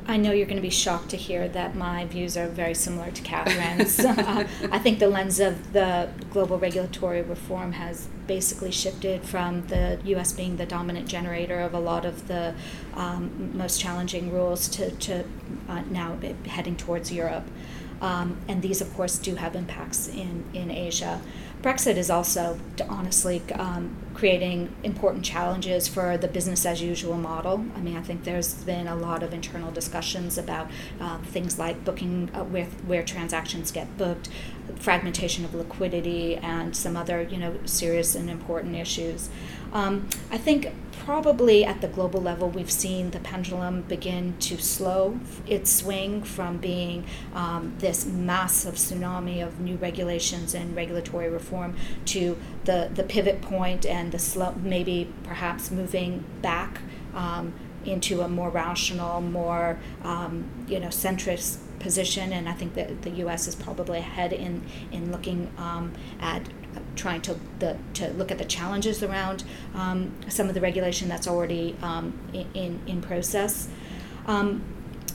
[0.08, 3.10] I know you're going to be shocked to hear that my views are very similar
[3.10, 3.98] to Catherine's.
[4.04, 9.98] uh, I think the lens of the global regulatory reform has basically shifted from the
[10.04, 10.32] U.S.
[10.32, 12.54] being the dominant generator of a lot of the
[12.94, 15.24] um, most challenging rules to, to
[15.68, 16.16] uh, now
[16.46, 17.48] heading towards Europe.
[18.00, 21.20] Um, and these, of course, do have impacts in, in Asia.
[21.62, 27.64] Brexit is also, honestly, um, creating important challenges for the business as usual model.
[27.74, 31.84] I mean, I think there's been a lot of internal discussions about uh, things like
[31.84, 34.28] booking uh, where, where transactions get booked,
[34.76, 39.28] fragmentation of liquidity, and some other you know serious and important issues.
[39.72, 40.72] Um, I think
[41.06, 46.56] probably at the global level, we've seen the pendulum begin to slow its swing from
[46.56, 51.76] being um, this massive tsunami of new regulations and regulatory reform
[52.06, 56.80] to the, the pivot point and the slow, maybe perhaps moving back
[57.14, 57.52] um,
[57.84, 62.32] into a more rational, more um, you know centrist position.
[62.32, 63.46] And I think that the U.S.
[63.46, 64.54] is probably ahead in
[64.90, 66.42] in looking um, at
[66.96, 69.44] trying to the, to look at the challenges around
[69.74, 73.68] um, some of the regulation that's already um, in, in process.
[74.26, 74.62] Um,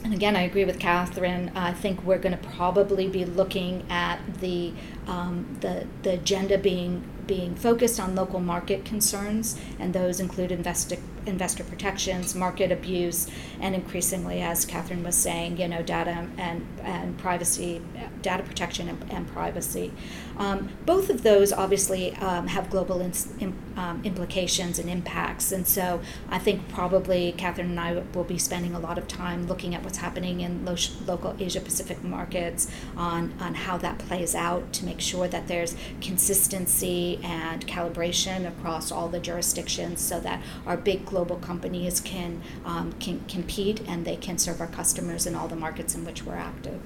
[0.04, 1.52] and again, I agree with Catherine.
[1.54, 4.72] I think we're going to probably be looking at the
[5.06, 10.96] um, the the agenda being being focused on local market concerns, and those include investor
[11.26, 13.28] investor protections, market abuse,
[13.60, 17.80] and increasingly, as Catherine was saying, you know, data and and privacy,
[18.22, 19.92] data protection and, and privacy.
[20.38, 26.00] Um, both of those obviously um, have global in, um, implications and impacts, and so
[26.30, 29.82] I think probably Catherine and I will be spending a lot of time looking at
[29.82, 34.84] what's happening in lo- local Asia Pacific markets on on how that plays out to
[34.84, 41.04] make sure that there's consistency and calibration across all the jurisdictions, so that our big
[41.12, 45.60] global companies can um, can compete and they can serve our customers in all the
[45.66, 46.80] markets in which we're active.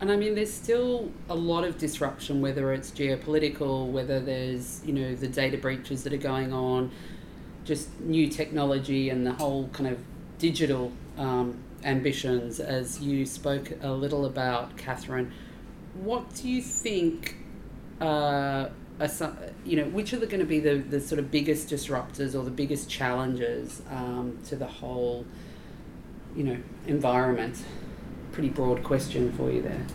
[0.00, 4.94] And I mean, there's still a lot of disruption, whether it's geopolitical, whether there's, you
[4.94, 6.90] know, the data breaches that are going on,
[7.64, 9.98] just new technology and the whole kind of
[10.38, 15.32] digital um, ambitions, as you spoke a little about, Catherine.
[15.94, 17.36] What do you think,
[18.00, 18.68] uh,
[19.00, 22.44] are, you know, which are going to be the, the sort of biggest disruptors or
[22.44, 25.24] the biggest challenges um, to the whole,
[26.36, 27.56] you know, environment?
[28.32, 29.86] pretty broad question for you there.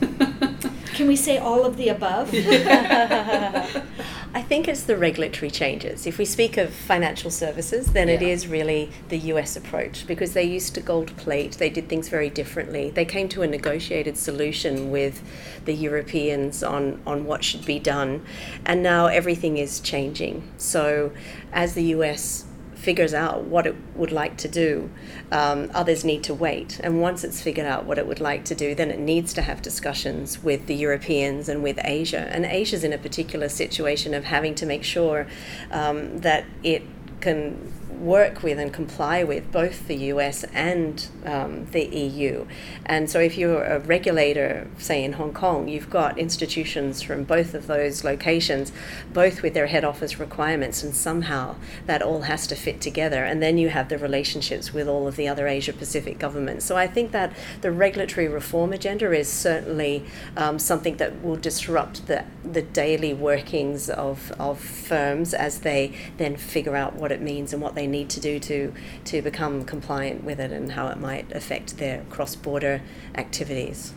[0.94, 2.32] Can we say all of the above?
[4.32, 6.06] I think it's the regulatory changes.
[6.06, 8.14] If we speak of financial services, then yeah.
[8.14, 12.08] it is really the US approach because they used to gold plate, they did things
[12.08, 12.90] very differently.
[12.90, 15.20] They came to a negotiated solution with
[15.64, 18.24] the Europeans on, on what should be done,
[18.64, 20.48] and now everything is changing.
[20.58, 21.10] So,
[21.52, 22.44] as the US
[22.80, 24.90] figures out what it would like to do,
[25.30, 26.80] um, others need to wait.
[26.82, 29.42] And once it's figured out what it would like to do, then it needs to
[29.42, 32.28] have discussions with the Europeans and with Asia.
[32.32, 35.26] And Asia's in a particular situation of having to make sure
[35.70, 36.82] um, that it
[37.20, 42.46] can work with and comply with both the US and um, the EU.
[42.86, 47.54] And so, if you're a regulator, say in Hong Kong, you've got institutions from both
[47.54, 48.72] of those locations,
[49.12, 51.56] both with their head office requirements, and somehow
[51.86, 53.24] that all has to fit together.
[53.24, 56.64] And then you have the relationships with all of the other Asia Pacific governments.
[56.64, 60.04] So, I think that the regulatory reform agenda is certainly
[60.36, 66.36] um, something that will disrupt the, the daily workings of, of firms as they then
[66.36, 68.72] figure out what it means and what they need to do to
[69.04, 72.82] to become compliant with it and how it might affect their cross border
[73.14, 73.92] activities.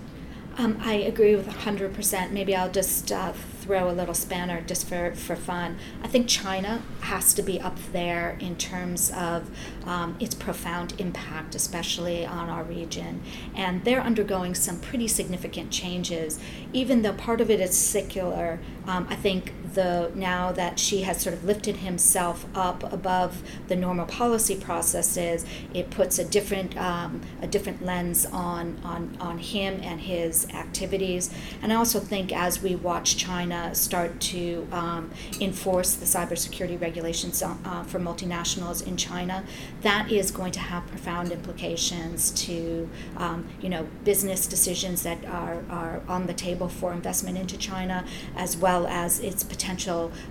[0.55, 2.31] Um, I agree with 100%.
[2.31, 5.77] Maybe I'll just uh, throw a little spanner just for, for fun.
[6.03, 9.49] I think China has to be up there in terms of
[9.87, 13.23] um, its profound impact, especially on our region.
[13.55, 16.39] And they're undergoing some pretty significant changes.
[16.71, 21.33] Even though part of it is secular, um, I think now that Xi has sort
[21.33, 27.47] of lifted himself up above the normal policy processes, it puts a different um, a
[27.47, 31.33] different lens on, on on him and his activities.
[31.61, 37.41] And I also think as we watch China start to um, enforce the cybersecurity regulations
[37.41, 39.43] uh, for multinationals in China,
[39.81, 45.63] that is going to have profound implications to um, you know business decisions that are,
[45.69, 48.05] are on the table for investment into China,
[48.35, 49.62] as well as its potential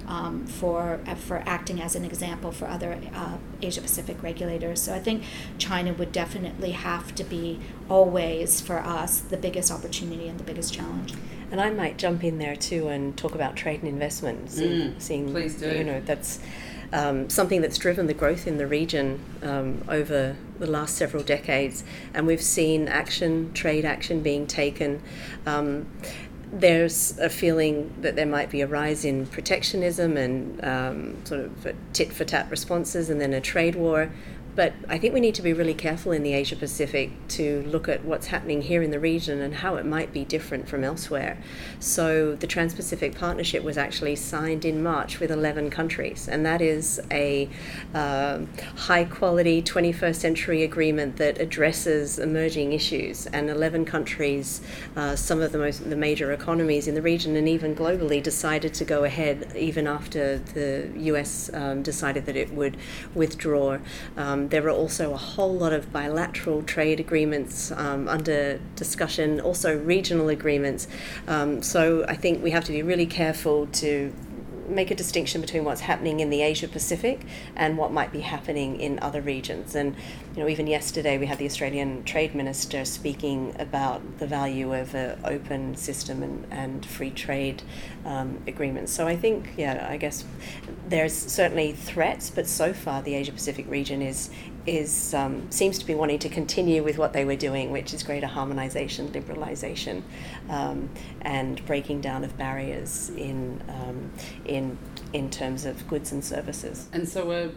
[0.06, 4.80] um, for uh, for acting as an example for other uh, Asia Pacific regulators.
[4.82, 5.24] So I think
[5.58, 10.74] China would definitely have to be always for us the biggest opportunity and the biggest
[10.74, 11.14] challenge.
[11.50, 14.46] And I might jump in there too and talk about trade and investment.
[14.46, 15.70] Mm, seeing, please do.
[15.70, 16.40] You know, that's
[16.92, 21.84] um, something that's driven the growth in the region um, over the last several decades.
[22.14, 25.02] And we've seen action, trade action being taken.
[25.46, 25.86] Um,
[26.52, 31.74] there's a feeling that there might be a rise in protectionism and um, sort of
[31.94, 34.10] tit for tat responses and then a trade war.
[34.54, 37.88] But I think we need to be really careful in the Asia Pacific to look
[37.88, 41.38] at what's happening here in the region and how it might be different from elsewhere.
[41.80, 46.60] So, the Trans Pacific Partnership was actually signed in March with 11 countries, and that
[46.60, 47.48] is a
[47.94, 48.40] uh,
[48.76, 53.26] high quality 21st century agreement that addresses emerging issues.
[53.26, 54.60] And 11 countries,
[54.96, 58.74] uh, some of the most the major economies in the region and even globally, decided
[58.74, 62.76] to go ahead even after the US um, decided that it would
[63.14, 63.78] withdraw.
[64.16, 69.40] Um, um, there are also a whole lot of bilateral trade agreements um, under discussion,
[69.40, 70.88] also regional agreements.
[71.28, 74.12] Um, so I think we have to be really careful to
[74.68, 77.20] make a distinction between what's happening in the Asia Pacific
[77.56, 79.74] and what might be happening in other regions.
[79.74, 79.96] And
[80.34, 84.94] you know, even yesterday we had the Australian Trade Minister speaking about the value of
[84.94, 87.62] an open system and, and free trade
[88.04, 88.92] um, agreements.
[88.92, 90.24] So I think, yeah, I guess
[90.88, 94.30] there's certainly threats, but so far the Asia Pacific region is
[94.66, 98.02] is um, seems to be wanting to continue with what they were doing, which is
[98.02, 100.02] greater harmonization, liberalization,
[100.48, 100.88] um,
[101.22, 104.10] and breaking down of barriers in um,
[104.44, 104.78] in
[105.12, 106.88] in terms of goods and services.
[106.92, 107.50] And so, a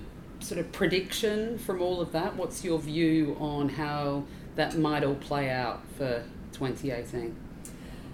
[0.44, 2.36] sort of prediction from all of that.
[2.36, 4.24] What's your view on how
[4.56, 7.36] that might all play out for 2018?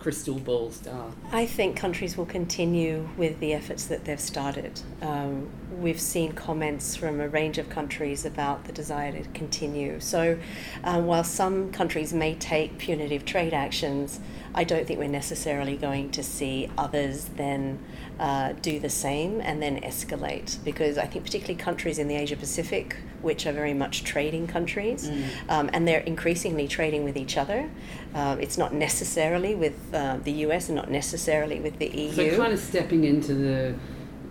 [0.01, 1.11] Crystal ball star?
[1.31, 4.81] I think countries will continue with the efforts that they've started.
[5.01, 5.47] Um,
[5.79, 9.99] we've seen comments from a range of countries about the desire to continue.
[9.99, 10.39] So,
[10.83, 14.19] um, while some countries may take punitive trade actions,
[14.55, 17.79] I don't think we're necessarily going to see others then
[18.19, 22.35] uh, do the same and then escalate because I think particularly countries in the Asia
[22.35, 25.25] Pacific, which are very much trading countries, mm.
[25.49, 27.69] um, and they're increasingly trading with each other.
[28.13, 32.11] Uh, it's not necessarily with uh, the US and not necessarily with the EU.
[32.31, 33.75] So kind of stepping into the,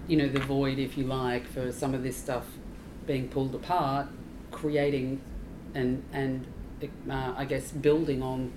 [0.06, 2.44] you know, the void, if you like, for some of this stuff
[3.06, 4.08] being pulled apart,
[4.50, 5.20] creating
[5.74, 6.46] and and
[7.08, 8.52] uh, I guess building on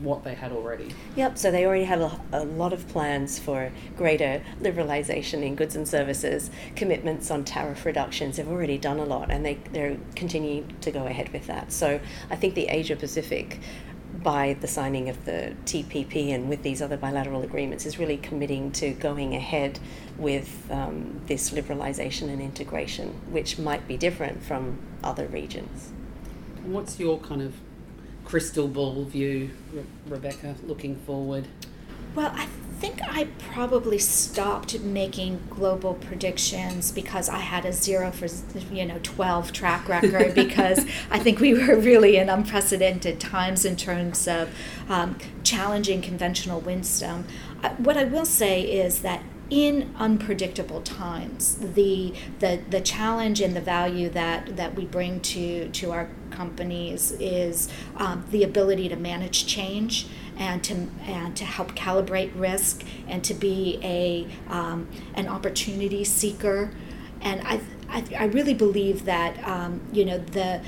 [0.00, 0.94] what they had already.
[1.16, 5.76] Yep, so they already had a, a, lot of plans for greater liberalisation in goods
[5.76, 8.36] and services, commitments on tariff reductions.
[8.36, 11.72] They've already done a lot and they, they're continuing to go ahead with that.
[11.72, 12.00] So
[12.30, 13.60] I think the Asia Pacific,
[14.22, 18.72] by the signing of the TPP and with these other bilateral agreements, is really committing
[18.72, 19.78] to going ahead
[20.16, 25.92] with um, this liberalisation and integration, which might be different from other regions.
[26.64, 27.54] What's your kind of
[28.32, 31.46] crystal ball view, Re- Rebecca, looking forward?
[32.14, 32.46] Well, I
[32.80, 38.28] think I probably stopped making global predictions because I had a zero for
[38.72, 43.76] you know 12 track record because I think we were really in unprecedented times in
[43.76, 44.48] terms of
[44.88, 47.26] um, challenging conventional wisdom.
[47.62, 53.54] Uh, what I will say is that in unpredictable times, the the the challenge and
[53.54, 58.96] the value that that we bring to to our companies is um, the ability to
[58.96, 60.06] manage change
[60.38, 66.70] and to and to help calibrate risk and to be a um, an opportunity seeker.
[67.20, 70.62] And I, I, I really believe that um, you know the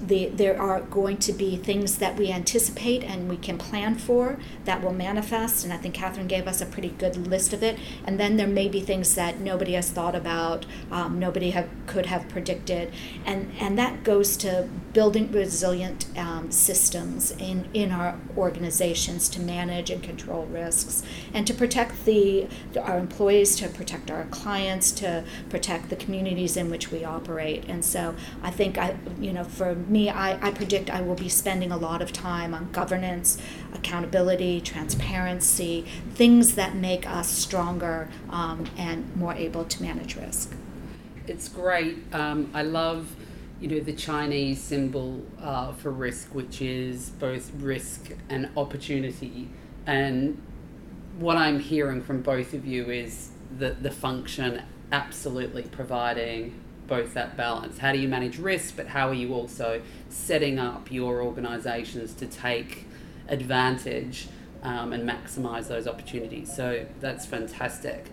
[0.00, 4.38] the, there are going to be things that we anticipate and we can plan for
[4.64, 5.64] that will manifest.
[5.64, 7.78] And I think Catherine gave us a pretty good list of it.
[8.04, 12.06] And then there may be things that nobody has thought about, um, nobody have, could
[12.06, 12.92] have predicted.
[13.24, 19.90] And, and that goes to building resilient um, systems in, in our organizations to manage
[19.90, 21.02] and control risks
[21.34, 22.46] and to protect the,
[22.80, 27.64] our employees, to protect our clients, to protect the communities in which we operate.
[27.68, 31.28] And so I think I, you know, for me, I, I predict I will be
[31.28, 33.38] spending a lot of time on governance,
[33.74, 40.54] accountability, transparency, things that make us stronger um, and more able to manage risk.
[41.26, 41.98] It's great.
[42.14, 43.14] Um, I love,
[43.60, 49.48] you know, the Chinese symbol uh, for risk, which is both risk and opportunity.
[49.86, 50.40] And
[51.18, 54.62] what I'm hearing from both of you is that the function
[54.92, 56.54] absolutely providing
[56.88, 57.78] both that balance.
[57.78, 62.26] How do you manage risk, but how are you also setting up your organizations to
[62.26, 62.86] take
[63.28, 64.28] advantage
[64.62, 66.54] um, and maximize those opportunities?
[66.54, 68.06] So that's fantastic.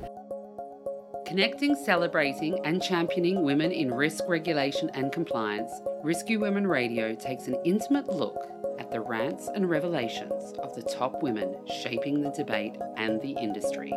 [1.25, 5.71] Connecting, celebrating, and championing women in risk regulation and compliance,
[6.03, 8.47] Risky Women Radio takes an intimate look
[8.77, 13.91] at the rants and revelations of the top women shaping the debate and the industry.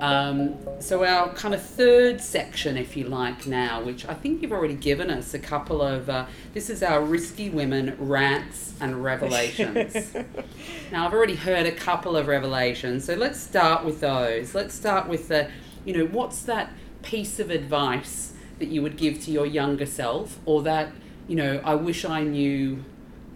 [0.00, 4.52] Um, so our kind of third section, if you like, now, which I think you've
[4.52, 6.08] already given us a couple of.
[6.08, 6.24] Uh,
[6.54, 10.14] this is our risky women rants and revelations.
[10.92, 14.54] now I've already heard a couple of revelations, so let's start with those.
[14.54, 15.50] Let's start with the,
[15.84, 16.72] you know, what's that
[17.02, 20.92] piece of advice that you would give to your younger self, or that,
[21.28, 22.84] you know, I wish I knew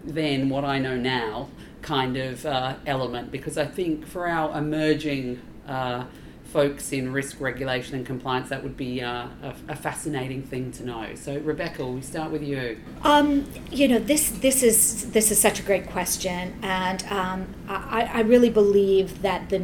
[0.03, 1.49] then what I know now
[1.83, 5.39] kind of uh, element, because I think for our emerging.
[5.67, 6.05] Uh,
[6.55, 10.85] folks in risk regulation and compliance, that would be uh, a, a, fascinating thing to
[10.85, 11.13] know.
[11.15, 12.79] So, Rebecca, we start with you.
[13.03, 18.09] Um, you know, this this is this is such a great question, and um, I,
[18.13, 19.57] I really believe that the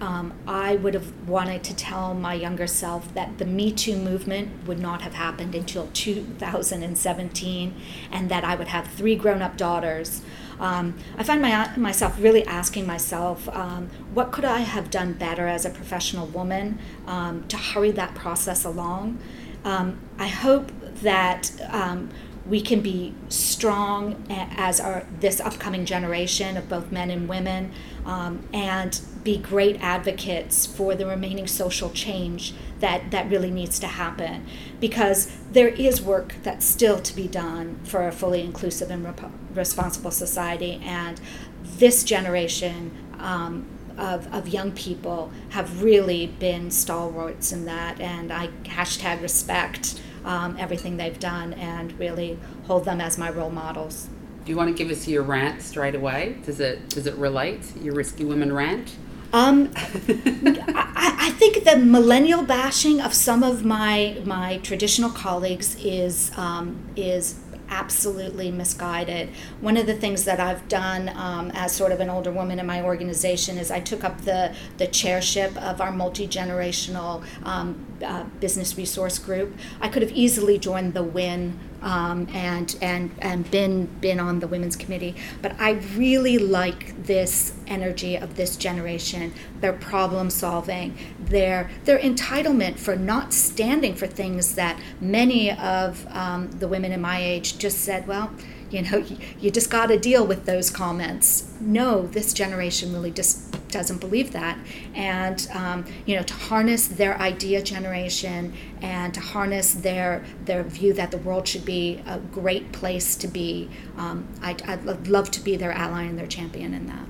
[0.00, 4.66] um, I would have wanted to tell my younger self that the Me Too movement
[4.66, 7.74] would not have happened until 2017,
[8.10, 10.22] and that I would have three grown up daughters
[10.60, 15.48] um, I find my, myself really asking myself, um, what could I have done better
[15.48, 19.18] as a professional woman um, to hurry that process along?
[19.64, 20.70] Um, I hope
[21.02, 22.10] that um,
[22.46, 27.72] we can be strong as our this upcoming generation of both men and women
[28.04, 33.86] um, and be great advocates for the remaining social change that, that really needs to
[33.86, 34.46] happen
[34.80, 39.30] because there is work that's still to be done for a fully inclusive and rep-
[39.54, 41.20] responsible society and
[41.62, 43.66] this generation um,
[43.98, 50.56] of, of young people have really been stalwarts in that and i hashtag respect um,
[50.58, 54.08] everything they've done and really hold them as my role models.
[54.44, 56.36] Do you want to give us your rant straight away?
[56.44, 58.96] Does it does it relate your risky women rant?
[59.32, 66.32] Um, I, I, think the millennial bashing of some of my my traditional colleagues is
[66.36, 67.36] um, is
[67.70, 69.30] absolutely misguided.
[69.60, 72.66] One of the things that I've done um, as sort of an older woman in
[72.66, 78.24] my organization is I took up the, the chairship of our multi generational um, uh,
[78.40, 79.56] business resource group.
[79.80, 84.46] I could have easily joined the WIN um, and and and been been on the
[84.46, 85.14] women's committee.
[85.42, 89.32] But I really like this energy of this generation.
[89.60, 96.50] Their problem solving, their their entitlement for not standing for things that many of um,
[96.50, 98.06] the women in my age just said.
[98.06, 98.30] Well,
[98.70, 101.52] you know, you, you just got to deal with those comments.
[101.60, 104.58] No, this generation really just doesn't believe that.
[104.94, 110.92] And, um, you know, to harness their idea generation and to harness their, their view
[110.94, 115.40] that the world should be a great place to be, um, I'd, I'd love to
[115.40, 117.06] be their ally and their champion in that.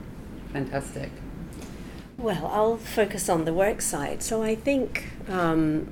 [0.52, 1.10] Fantastic.
[2.18, 4.22] Well, I'll focus on the work side.
[4.22, 5.90] So I think um,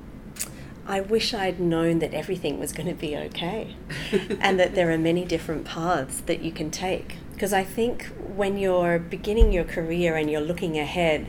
[0.89, 3.75] I wish I'd known that everything was going to be okay
[4.41, 8.57] and that there are many different paths that you can take because I think when
[8.57, 11.27] you're beginning your career and you're looking ahead,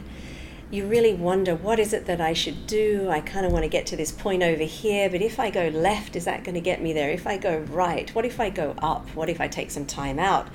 [0.70, 3.10] you really wonder what is it that I should do?
[3.10, 5.68] I kind of want to get to this point over here, but if I go
[5.68, 7.10] left, is that going to get me there?
[7.10, 9.14] If I go right, what if I go up?
[9.14, 10.48] What if I take some time out?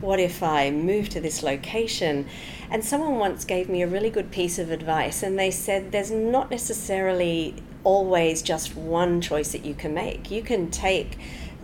[0.00, 2.26] What if I move to this location?
[2.70, 6.10] And someone once gave me a really good piece of advice, and they said there's
[6.10, 7.54] not necessarily
[7.84, 10.30] always just one choice that you can make.
[10.30, 11.18] You can take,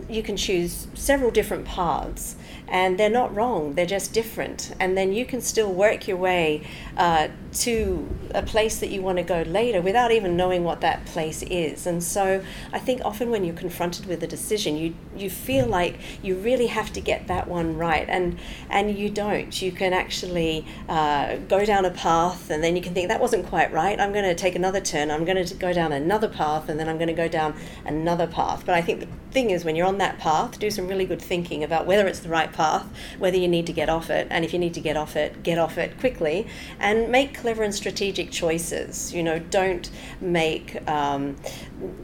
[0.09, 2.35] you can choose several different paths
[2.67, 4.73] and they're not wrong they're just different.
[4.79, 9.17] And then you can still work your way uh, to a place that you want
[9.17, 11.87] to go later without even knowing what that place is.
[11.87, 12.43] And so
[12.73, 16.67] i think often when you're confronted with a decision you you feel like you really
[16.67, 18.07] have to get that one right.
[18.09, 18.37] And
[18.69, 19.61] and you don't.
[19.61, 23.45] You can actually uh, go down a path and then you can think that wasn't
[23.47, 23.99] quite right.
[23.99, 25.11] I'm going to take another turn.
[25.11, 27.55] I'm going to go down another path and then i'm going to go down
[27.85, 28.65] another path.
[28.65, 31.21] But i think the thing is when you're on that path do some really good
[31.21, 32.87] thinking about whether it's the right path,
[33.19, 35.43] whether you need to get off it, and if you need to get off it,
[35.43, 36.47] get off it quickly,
[36.79, 39.13] and make clever and strategic choices.
[39.13, 39.89] You know, don't
[40.21, 41.35] make um,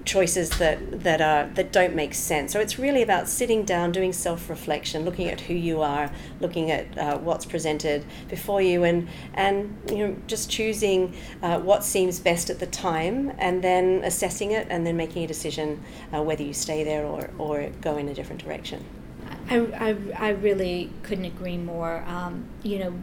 [0.06, 2.52] choices that that are that don't make sense.
[2.52, 6.98] So it's really about sitting down, doing self-reflection, looking at who you are, looking at
[6.98, 12.50] uh, what's presented before you, and and you know just choosing uh, what seems best
[12.50, 15.82] at the time, and then assessing it, and then making a decision
[16.14, 18.84] uh, whether you stay there or or go in a different direction.
[19.52, 22.06] I, I, I really couldn't agree more.
[22.08, 22.94] Um, you know,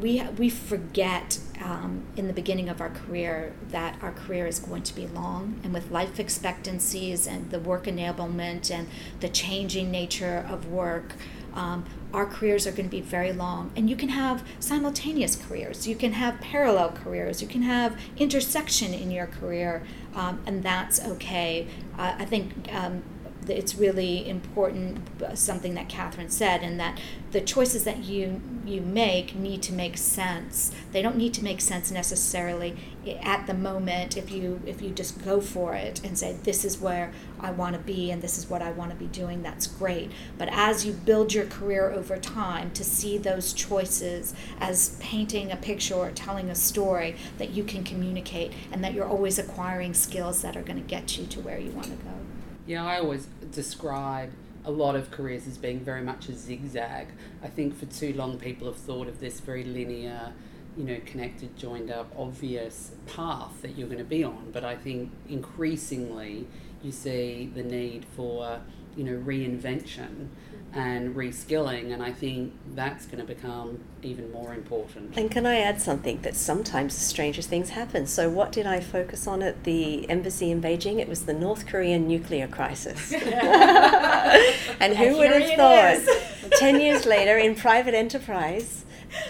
[0.00, 4.82] we, we forget um, in the beginning of our career that our career is going
[4.82, 8.88] to be long, and with life expectancies and the work enablement and
[9.20, 11.14] the changing nature of work,
[11.54, 13.70] um, our careers are going to be very long.
[13.76, 18.92] And you can have simultaneous careers, you can have parallel careers, you can have intersection
[18.92, 19.84] in your career,
[20.16, 21.68] um, and that's okay.
[21.96, 23.04] Uh, I think um,
[23.48, 27.00] it's really important uh, something that Catherine said and that
[27.32, 30.70] the choices that you you make need to make sense.
[30.92, 32.76] They don't need to make sense necessarily
[33.22, 36.78] at the moment if you if you just go for it and say this is
[36.78, 39.66] where I want to be and this is what I want to be doing that's
[39.66, 40.10] great.
[40.38, 45.56] But as you build your career over time to see those choices as painting a
[45.56, 50.42] picture or telling a story that you can communicate and that you're always acquiring skills
[50.42, 52.21] that are going to get you to where you want to go
[52.66, 54.30] yeah, I always describe
[54.64, 57.08] a lot of careers as being very much a zigzag.
[57.42, 60.32] I think for too long people have thought of this very linear,
[60.76, 64.50] you know, connected, joined up, obvious path that you're going to be on.
[64.52, 66.46] But I think increasingly
[66.82, 68.60] you see the need for,
[68.96, 70.28] you know, reinvention
[70.74, 75.14] and reskilling and I think that's going to become even more important.
[75.18, 78.06] And can I add something that sometimes the strangest things happen?
[78.06, 80.98] So what did I focus on at the embassy in Beijing?
[80.98, 83.12] It was the North Korean nuclear crisis.
[83.12, 88.86] and who would have thought 10 years later in private enterprise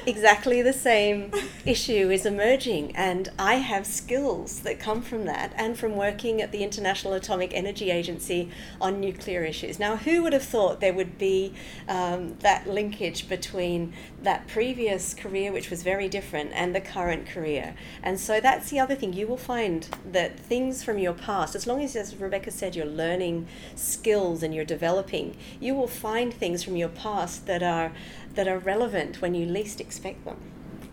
[0.06, 1.32] exactly the same
[1.64, 2.94] issue is emerging.
[2.96, 7.52] And I have skills that come from that and from working at the International Atomic
[7.54, 9.78] Energy Agency on nuclear issues.
[9.78, 11.54] Now, who would have thought there would be
[11.88, 17.74] um, that linkage between that previous career, which was very different, and the current career?
[18.02, 19.12] And so that's the other thing.
[19.12, 22.86] You will find that things from your past, as long as, as Rebecca said, you're
[22.86, 27.92] learning skills and you're developing, you will find things from your past that are
[28.34, 30.36] that are relevant when you least expect them.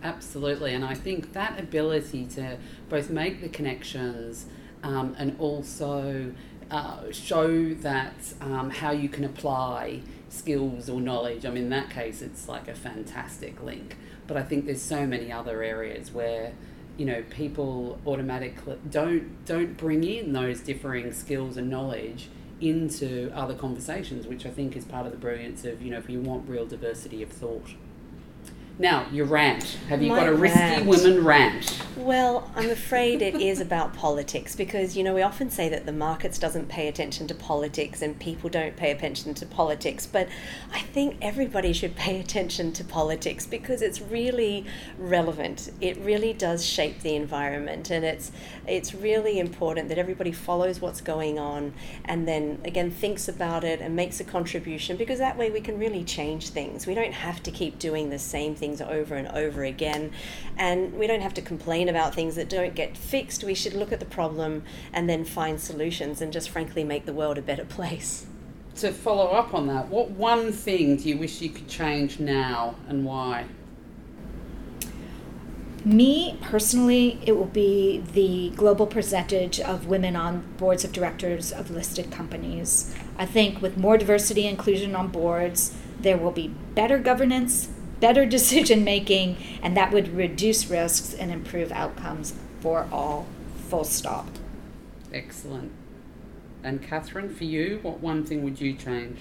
[0.02, 2.56] Absolutely, and I think that ability to
[2.88, 4.46] both make the connections
[4.82, 6.32] um, and also
[6.70, 11.44] uh, show that um, how you can apply skills or knowledge.
[11.44, 13.96] I mean, in that case, it's like a fantastic link.
[14.26, 16.52] But I think there's so many other areas where
[16.96, 22.28] you know people automatically don't don't bring in those differing skills and knowledge
[22.60, 26.08] into other conversations, which I think is part of the brilliance of, you know, if
[26.08, 27.70] you want real diversity of thought.
[28.78, 29.76] Now, your rant.
[29.88, 30.86] Have you My got a risky rant.
[30.86, 31.82] women rant?
[31.96, 35.92] Well, I'm afraid it is about politics because, you know, we often say that the
[35.92, 40.28] markets doesn't pay attention to politics and people don't pay attention to politics, but
[40.72, 44.64] I think everybody should pay attention to politics because it's really
[44.98, 45.70] relevant.
[45.82, 48.32] It really does shape the environment and it's
[48.66, 53.80] it's really important that everybody follows what's going on and then again thinks about it
[53.80, 56.86] and makes a contribution because that way we can really change things.
[56.86, 60.12] We don't have to keep doing the same thing things over and over again.
[60.56, 63.42] And we don't have to complain about things that don't get fixed.
[63.42, 67.12] We should look at the problem and then find solutions and just frankly make the
[67.12, 68.26] world a better place.
[68.76, 72.76] To follow up on that, what one thing do you wish you could change now
[72.88, 73.46] and why?
[75.84, 81.70] Me personally, it will be the global percentage of women on boards of directors of
[81.70, 82.94] listed companies.
[83.16, 87.70] I think with more diversity and inclusion on boards, there will be better governance,
[88.00, 93.26] better decision making, and that would reduce risks and improve outcomes for all.
[93.68, 94.26] Full stop.
[95.12, 95.70] Excellent.
[96.62, 99.20] And Catherine, for you, what one thing would you change?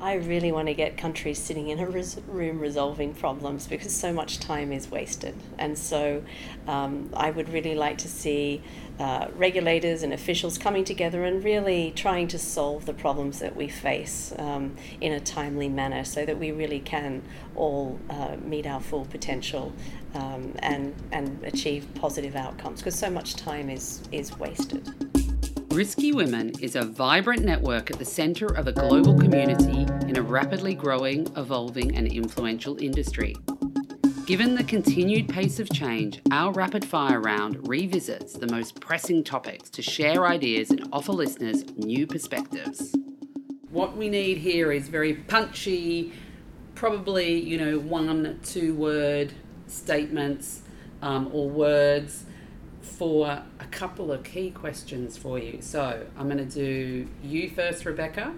[0.00, 4.12] I really want to get countries sitting in a res- room resolving problems because so
[4.12, 5.34] much time is wasted.
[5.58, 6.22] And so
[6.66, 8.62] um, I would really like to see
[8.98, 13.68] uh, regulators and officials coming together and really trying to solve the problems that we
[13.68, 17.22] face um, in a timely manner so that we really can
[17.54, 19.72] all uh, meet our full potential
[20.14, 25.13] um, and, and achieve positive outcomes because so much time is, is wasted.
[25.74, 30.22] Risky Women is a vibrant network at the centre of a global community in a
[30.22, 33.34] rapidly growing, evolving, and influential industry.
[34.24, 39.68] Given the continued pace of change, our rapid fire round revisits the most pressing topics
[39.70, 42.94] to share ideas and offer listeners new perspectives.
[43.70, 46.12] What we need here is very punchy,
[46.76, 49.32] probably, you know, one, two word
[49.66, 50.62] statements
[51.02, 52.26] um, or words
[52.84, 55.58] for a couple of key questions for you.
[55.60, 58.34] So I'm going to do you first, Rebecca.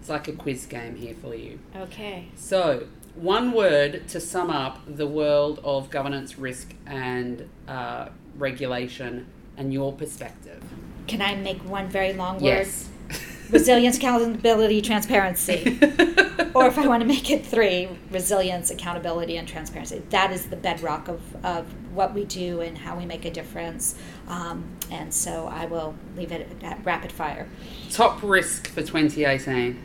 [0.00, 1.60] It's like a quiz game here for you.
[1.76, 2.26] Okay.
[2.34, 9.72] So, one word to sum up the world of governance, risk, and uh, regulation and
[9.72, 10.62] your perspective.
[11.06, 12.42] Can I make one very long word?
[12.42, 12.88] Yes.
[13.50, 15.78] Resilience, accountability, transparency.
[16.54, 20.02] or if I want to make it three, resilience, accountability, and transparency.
[20.10, 23.94] That is the bedrock of, of what we do and how we make a difference.
[24.28, 27.48] Um, and so I will leave it at rapid fire.
[27.90, 29.80] Top risk for 2018.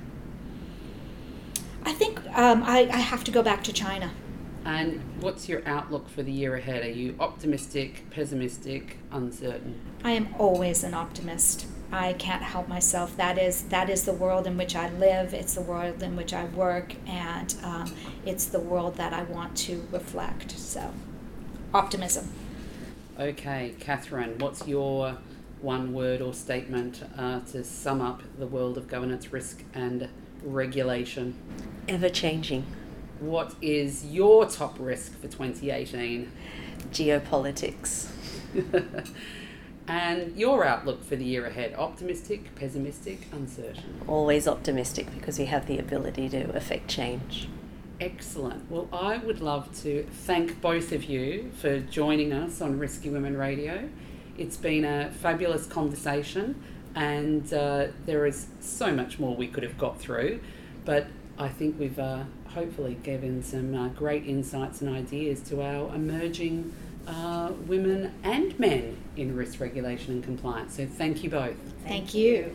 [1.84, 4.12] I think um, I, I have to go back to China.
[4.66, 6.84] And what's your outlook for the year ahead?
[6.84, 9.80] Are you optimistic, pessimistic, uncertain?
[10.03, 11.66] I am always an optimist.
[11.91, 13.16] I can't help myself.
[13.16, 15.34] That is that is the world in which I live.
[15.34, 17.93] It's the world in which I work, and um,
[18.26, 20.51] it's the world that I want to reflect.
[20.60, 20.91] So,
[21.74, 22.32] optimism.
[23.20, 25.18] Okay, Catherine, what's your
[25.61, 30.07] one word or statement uh, to sum up the world of governance, risk, and
[30.43, 31.36] regulation?
[31.88, 32.65] Ever changing.
[33.20, 36.32] What is your top risk for 2018?
[36.91, 38.09] Geopolitics.
[39.88, 41.74] and your outlook for the year ahead?
[41.76, 44.01] Optimistic, pessimistic, uncertain?
[44.07, 47.49] Always optimistic because we have the ability to affect change.
[48.00, 48.70] Excellent.
[48.70, 53.36] Well, I would love to thank both of you for joining us on Risky Women
[53.36, 53.89] Radio.
[54.38, 56.62] It's been a fabulous conversation,
[56.93, 60.41] and uh, there is so much more we could have got through,
[60.86, 61.08] but
[61.39, 66.76] I think we've uh, hopefully given some uh, great insights and ideas to our emerging
[67.08, 70.76] uh, women and men in risk regulation and compliance.
[70.76, 71.56] So, thank you both.
[71.84, 72.54] Thank you.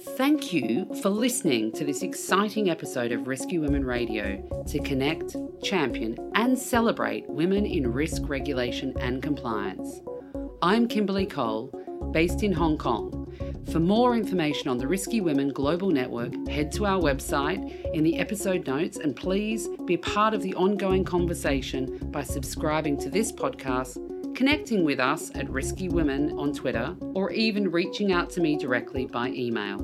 [0.00, 6.16] Thank you for listening to this exciting episode of Risky Women Radio to connect, champion,
[6.34, 10.00] and celebrate women in risk regulation and compliance.
[10.62, 11.70] I'm Kimberly Cole,
[12.12, 13.30] based in Hong Kong.
[13.70, 18.18] For more information on the Risky Women Global Network, head to our website in the
[18.18, 24.09] episode notes and please be part of the ongoing conversation by subscribing to this podcast
[24.40, 29.04] connecting with us at Risky Women on Twitter, or even reaching out to me directly
[29.04, 29.76] by email.